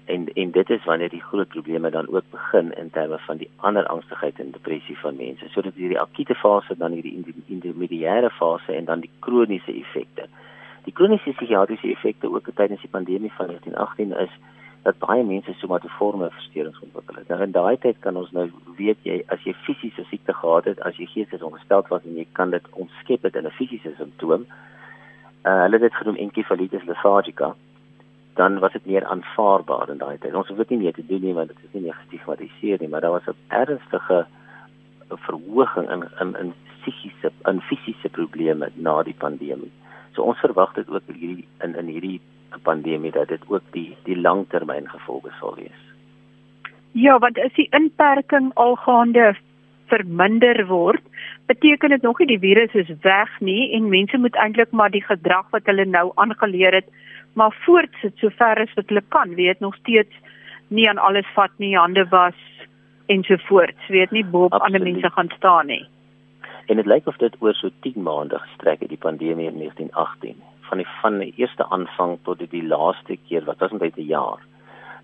En 0.06 0.28
en 0.34 0.52
dit 0.52 0.70
is 0.70 0.86
wanneer 0.86 1.10
die 1.10 1.22
groot 1.22 1.48
probleme 1.48 1.90
dan 1.90 2.08
ook 2.08 2.24
begin 2.32 2.74
in 2.74 2.90
terme 2.90 3.18
van 3.18 3.38
die 3.38 3.50
ander 3.56 3.86
angstigheid 3.86 4.40
en 4.40 4.52
depressie 4.52 4.98
van 4.98 5.16
mense. 5.16 5.50
So 5.50 5.62
dit 5.62 5.76
hierdie 5.76 6.00
akute 6.00 6.36
fase 6.36 6.78
dan 6.78 6.92
hierdie 6.92 7.44
intermediêre 7.46 8.30
fase 8.30 8.74
en 8.74 8.86
dan 8.86 9.00
die 9.00 9.12
kroniese 9.20 9.74
effekte. 9.74 10.28
Die 10.84 10.94
kroniese 10.94 11.32
psigiatriese 11.32 11.92
effekte 11.92 12.32
ook 12.34 12.50
tydens 12.56 12.82
die 12.82 12.90
pandemie 12.90 13.32
van 13.38 13.46
1918 13.46 14.18
is 14.18 14.34
dat 14.84 15.00
baie 15.00 15.24
mense 15.24 15.54
somatoforme 15.60 16.30
versteurings 16.32 16.80
ontwikkel 16.80 17.16
het. 17.20 17.28
Nou 17.28 17.42
in 17.44 17.52
daai 17.52 17.78
tyd 17.84 18.00
kan 18.00 18.18
ons 18.20 18.32
nou 18.32 18.48
weet 18.78 19.02
jy 19.04 19.20
as 19.34 19.42
jy 19.44 19.54
fisiese 19.66 20.06
siekte 20.08 20.34
gehad 20.34 20.70
het, 20.72 20.80
as 20.88 20.98
jy 20.98 21.08
geestes 21.14 21.44
ongestel 21.44 21.84
was 21.90 22.06
en 22.08 22.16
jy 22.16 22.28
kan 22.38 22.54
dit 22.56 22.70
omskep 22.72 23.28
het 23.28 23.36
in 23.36 23.48
'n 23.48 23.58
fisiese 23.60 23.94
simptoom. 23.98 24.46
Uh 25.44 25.62
hulle 25.64 25.80
het 25.80 25.88
dit 25.88 26.00
genoem 26.02 26.16
enkefalitis 26.16 26.86
lethargica. 26.88 27.56
Dan 28.36 28.60
was 28.60 28.72
dit 28.72 28.86
meer 28.86 29.06
aanvaarbaar 29.06 29.90
in 29.90 29.98
daai 29.98 30.18
tyd. 30.18 30.34
Ons 30.34 30.48
hoef 30.48 30.58
dit 30.58 30.70
nie 30.70 30.80
meer 30.80 30.94
te 30.94 31.06
doen 31.06 31.22
nie 31.22 31.34
want 31.34 31.48
dit 31.48 31.58
is 31.64 31.74
nie 31.74 31.84
meer 31.84 32.00
gestigmatiseer 32.02 32.80
nie, 32.80 32.90
maar 32.90 33.02
daar 33.02 33.18
was 33.20 33.28
'n 33.28 33.36
ernstige 33.48 34.26
verhoging 35.10 35.90
in 35.92 36.04
in 36.20 36.36
in 36.36 36.54
psigiese 36.82 37.32
en 37.44 37.62
fisiese 37.62 38.10
probleme 38.10 38.70
na 38.76 39.04
die 39.04 39.18
pandemie. 39.18 39.72
So 40.14 40.22
ons 40.22 40.40
verwag 40.40 40.74
dit 40.74 40.90
ook 40.90 41.04
hierdie 41.08 41.48
in 41.64 41.76
in 41.76 41.88
hierdie 41.88 42.22
pandemie 42.58 43.12
dat 43.12 43.28
dit 43.28 43.42
ook 43.48 43.64
die 43.72 43.98
die 44.04 44.18
langtermyngevolge 44.18 45.32
sal 45.40 45.56
wees. 45.56 45.82
Ja, 46.92 47.20
want 47.20 47.38
as 47.40 47.54
die 47.54 47.68
inperking 47.72 48.52
algaande 48.54 49.36
verminder 49.88 50.66
word, 50.68 51.04
beteken 51.46 51.90
dit 51.90 52.02
nog 52.02 52.20
nie 52.20 52.28
die 52.28 52.40
virus 52.40 52.74
is 52.74 52.90
weg 53.02 53.30
nie 53.40 53.72
en 53.74 53.90
mense 53.90 54.18
moet 54.18 54.36
eintlik 54.36 54.72
maar 54.72 54.92
die 54.94 55.04
gedrag 55.06 55.48
wat 55.54 55.66
hulle 55.70 55.86
nou 55.86 56.12
aangeleer 56.16 56.74
het, 56.74 56.90
maar 57.34 57.56
voortsit 57.66 58.18
sover 58.18 58.62
as 58.66 58.74
wat 58.76 58.90
hulle 58.90 59.06
kan, 59.10 59.36
weet 59.36 59.60
nog 59.60 59.76
steeds 59.76 60.14
nie 60.68 60.90
aan 60.90 61.02
alles 61.02 61.30
vat 61.34 61.54
nie, 61.58 61.76
hande 61.78 62.06
was 62.10 62.38
ensovoorts, 63.10 63.88
weet 63.90 64.12
nie 64.12 64.26
bo 64.26 64.46
op 64.50 64.60
ander 64.62 64.82
mense 64.82 65.10
gaan 65.10 65.32
staan 65.38 65.68
nie. 65.68 65.86
En 66.70 66.78
dit 66.78 66.86
lyk 66.86 67.08
of 67.10 67.18
dit 67.18 67.36
oor 67.42 67.54
so 67.58 67.70
10 67.82 68.02
maande 68.06 68.38
gestrek 68.38 68.86
het 68.86 68.90
die 68.94 69.02
pandemie 69.02 69.50
in 69.50 69.58
1918 69.58 70.38
van 70.70 70.82
die 70.82 70.88
van 71.02 71.20
die 71.20 71.34
eerste 71.38 71.66
aanvang 71.70 72.18
tot 72.24 72.40
die, 72.40 72.50
die 72.52 72.66
laaste 72.68 73.18
keer 73.28 73.46
wat 73.46 73.60
was 73.60 73.72
omtrent 73.72 73.98
'n 73.98 74.12
jaar. 74.12 74.42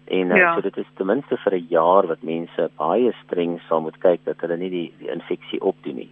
En 0.06 0.32
uh, 0.32 0.38
ja. 0.38 0.56
so 0.56 0.62
dit 0.62 0.78
is 0.78 0.89
ten 0.95 1.06
minste 1.06 1.38
vir 1.38 1.54
'n 1.54 1.67
jaar 1.69 2.08
wat 2.08 2.21
mense 2.21 2.69
baie 2.78 3.13
streng 3.23 3.60
sal 3.67 3.82
moet 3.82 3.97
kyk 3.97 4.21
dat 4.23 4.41
hulle 4.41 4.58
nie 4.58 4.69
die 4.69 4.93
die 4.99 5.12
infeksie 5.12 5.62
opdoen 5.62 5.95
nie. 5.95 6.12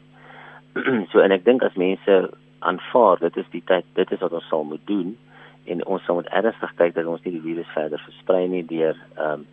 so 1.12 1.20
en 1.20 1.32
ek 1.32 1.46
dink 1.46 1.63
as 1.63 1.76
mense 1.76 2.30
aanvaar 2.60 3.20
dit 3.20 3.38
is 3.38 3.50
die 3.52 3.63
tyd 3.66 3.86
dit 3.94 4.12
is 4.12 4.20
wat 4.20 4.34
ons 4.34 4.48
sal 4.48 4.63
moet 4.63 4.88
doen 4.88 5.18
en 5.66 5.86
ons 5.86 6.04
sal 6.06 6.16
moet 6.16 6.32
ernstig 6.32 6.76
kyk 6.76 6.96
dat 6.96 7.06
ons 7.06 7.24
nie 7.24 7.36
die 7.38 7.48
virus 7.48 7.74
verder 7.74 8.00
versprei 8.00 8.48
nie 8.48 8.66
deur 8.66 8.98
ehm 9.18 9.34
um, 9.34 9.46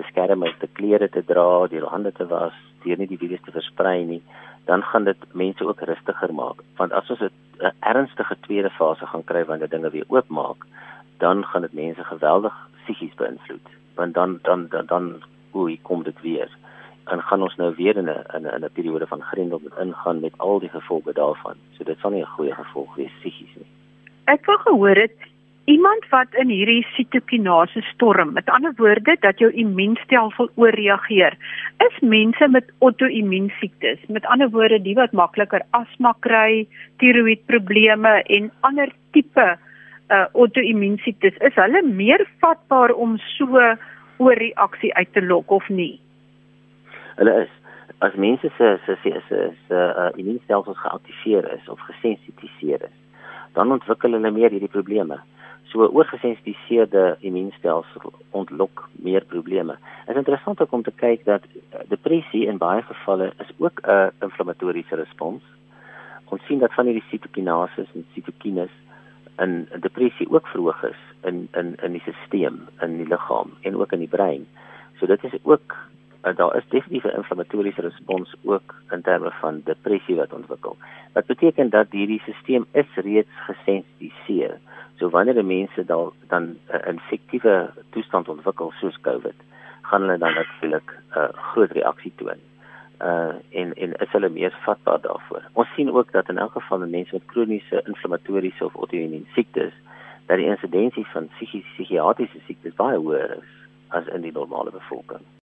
beskermende 0.00 0.68
klere 0.72 1.08
te 1.08 1.20
dra, 1.26 1.66
deur 1.68 1.88
hande 1.90 2.12
te 2.12 2.24
was, 2.26 2.54
deur 2.84 2.96
nie 2.96 3.08
die 3.10 3.18
virus 3.18 3.42
te 3.44 3.52
versprei 3.52 4.04
nie 4.04 4.22
dan 4.70 4.82
gaan 4.82 5.04
dit 5.04 5.16
mense 5.32 5.66
ook 5.66 5.80
rustiger 5.80 6.34
maak. 6.34 6.58
Want 6.76 6.92
as 6.92 7.10
ons 7.10 7.20
'n 7.20 7.74
ernstige 7.80 8.36
tweede 8.40 8.70
fase 8.70 9.06
gaan 9.06 9.24
kry 9.24 9.44
wanneer 9.44 9.68
dinge 9.68 9.90
weer 9.90 10.04
oopmaak 10.08 10.60
dan 11.18 11.44
gaan 11.44 11.60
dit 11.60 11.72
mense 11.72 12.04
geweldig 12.04 12.54
psigies 12.82 13.14
beïnvloed. 13.14 13.68
Want 13.94 14.14
dan 14.14 14.38
dan 14.42 14.66
dan, 14.68 14.86
dan 14.86 15.22
hoe 15.50 15.78
kom 15.82 16.02
dit 16.02 16.20
weer. 16.20 16.50
En 17.04 17.22
gaan 17.22 17.42
ons 17.42 17.56
nou 17.56 17.74
weer 17.74 17.96
in 17.96 18.08
'n 18.08 18.24
in 18.36 18.44
'n 18.46 18.64
'n 18.64 18.72
periode 18.72 19.06
van 19.06 19.22
grendel 19.22 19.60
ingaan 19.78 20.20
met 20.20 20.34
al 20.36 20.58
die 20.58 20.68
gevolge 20.78 21.12
daarvan. 21.12 21.56
So 21.76 21.84
dit 21.84 21.98
sal 21.98 22.10
nie 22.10 22.22
'n 22.22 22.34
goeie 22.36 22.54
gevolg 22.54 22.94
wees 22.94 23.14
psigies 23.18 23.54
nie. 23.56 23.70
Ek 24.24 24.44
wou 24.46 24.58
gehoor 24.58 24.96
het 24.96 25.18
iemand 25.70 26.06
wat 26.10 26.34
in 26.42 26.50
hierdie 26.50 26.82
sitokinase 26.96 27.82
storm, 27.92 28.32
met 28.34 28.48
ander 28.50 28.72
woorde 28.78 29.16
dat 29.22 29.38
jou 29.38 29.50
immuunstelsel 29.62 30.50
ooreageer, 30.58 31.36
is 31.86 32.00
mense 32.02 32.48
met 32.48 32.72
auto-immuun 32.86 33.50
siektes, 33.60 34.02
met 34.08 34.26
ander 34.26 34.50
woorde 34.50 34.80
die 34.82 34.96
wat 34.98 35.14
makliker 35.16 35.62
asma 35.78 36.14
kry, 36.26 36.66
tiroïedprobleme 37.02 38.16
en 38.38 38.50
ander 38.66 38.92
tipe 39.14 39.48
uh 40.10 40.26
auto-immuun 40.34 40.98
siektes, 41.04 41.36
is 41.46 41.54
hulle 41.54 41.84
meer 41.86 42.24
vatbaar 42.42 42.90
om 42.98 43.14
so 43.36 43.62
ooreaksie 44.18 44.90
uit 44.98 45.12
te 45.14 45.22
lok 45.22 45.50
of 45.54 45.68
nie? 45.70 46.00
Hulle 47.20 47.36
is 47.44 47.52
as 48.02 48.16
mense 48.18 48.50
se 48.56 48.76
se 48.86 48.96
se 49.04 49.12
se 49.68 49.78
uh, 49.78 50.08
immuunstelsels 50.16 50.78
geaktiveer 50.82 51.46
is 51.54 51.68
of 51.68 51.78
gesensitiseer 51.92 52.88
is, 52.88 52.96
dan 53.54 53.70
ontwikkel 53.70 54.18
hulle 54.18 54.32
meer 54.34 54.50
hierdie 54.50 54.72
probleme. 54.72 55.20
So 55.70 55.86
oorgesensitiseerde 55.86 57.16
immuunstelsel 57.20 58.12
ontlok 58.30 58.88
meer 58.92 59.24
probleme. 59.24 59.76
Dit 60.06 60.16
is 60.16 60.20
interessant 60.22 60.60
om 60.70 60.82
te 60.82 60.90
kyk 60.90 61.24
dat 61.24 61.46
eh, 61.46 61.84
depressie 61.88 62.46
in 62.50 62.58
baie 62.58 62.82
gevalle 62.82 63.32
is 63.38 63.52
ook 63.58 63.80
'n 63.86 64.10
inflammatoriese 64.20 64.96
respons. 64.96 65.42
Ons 66.24 66.42
sien 66.46 66.58
dat 66.58 66.74
van 66.74 66.84
hierdie 66.84 67.08
sitokinase 67.10 67.86
en 67.94 68.06
sitokines 68.14 68.70
in 69.38 69.68
depressie 69.80 70.30
ook 70.30 70.46
verhoog 70.46 70.82
is 70.82 71.00
in 71.22 71.48
in 71.52 71.76
in 71.82 71.92
die 71.92 72.02
stelsel 72.02 72.58
in 72.80 72.96
die 72.96 73.08
liggaam 73.08 73.50
en 73.60 73.76
ook 73.76 73.92
in 73.92 73.98
die 73.98 74.14
brein. 74.16 74.46
So 74.98 75.06
dit 75.06 75.24
is 75.24 75.38
ook 75.42 75.76
uh, 76.24 76.36
daar 76.36 76.56
is 76.56 76.68
definitief 76.68 77.04
'n 77.04 77.16
inflammatoriese 77.16 77.80
respons 77.80 78.34
ook 78.44 78.74
in 78.90 79.02
terme 79.02 79.30
van 79.30 79.60
depressie 79.64 80.16
wat 80.16 80.32
ontwikkel. 80.32 80.76
Wat 81.12 81.26
beteken 81.26 81.70
dat 81.70 81.86
hierdie 81.90 82.20
stelsel 82.20 82.64
is 82.72 82.94
reeds 82.94 83.34
gesensitiseer. 83.46 84.58
So 84.96 85.08
wanneer 85.08 85.44
mense 85.44 85.84
dan 85.84 86.12
dan 86.28 86.42
'n 86.42 86.58
uh, 86.74 86.86
infektiewe 86.86 87.70
toestand 87.90 88.28
ontwikkel 88.28 88.72
soos 88.80 89.00
COVID, 89.00 89.38
gaan 89.82 90.00
hulle 90.00 90.18
dan 90.18 90.34
natuurlik 90.34 90.90
'n 90.90 91.18
uh, 91.18 91.28
groot 91.32 91.70
reaksie 91.70 92.12
toon. 92.16 92.40
Uh 93.02 93.34
en 93.50 93.74
en 93.74 93.92
is 93.92 94.12
hulle 94.12 94.28
meer 94.28 94.58
vatbaar 94.64 95.00
daarvoor. 95.00 95.42
Ons 95.52 95.68
sien 95.74 95.92
ook 95.92 96.12
dat 96.12 96.28
in 96.28 96.38
elk 96.38 96.52
geval 96.52 96.78
mense 96.78 97.12
met 97.12 97.26
kroniese 97.26 97.82
inflammatoriese 97.86 98.64
of 98.64 98.74
auto-immuun 98.74 99.26
siektes 99.32 99.72
dat 100.26 100.36
die 100.36 100.46
insidensie 100.46 101.06
van 101.06 101.28
psigiese 101.28 101.68
psigiatriese 101.72 102.40
siektes 102.46 102.74
baie 102.74 102.98
hoër 102.98 103.36
is 103.36 103.50
as 103.88 104.06
in 104.06 104.20
die 104.20 104.32
normale 104.32 104.70
bevolking. 104.70 105.39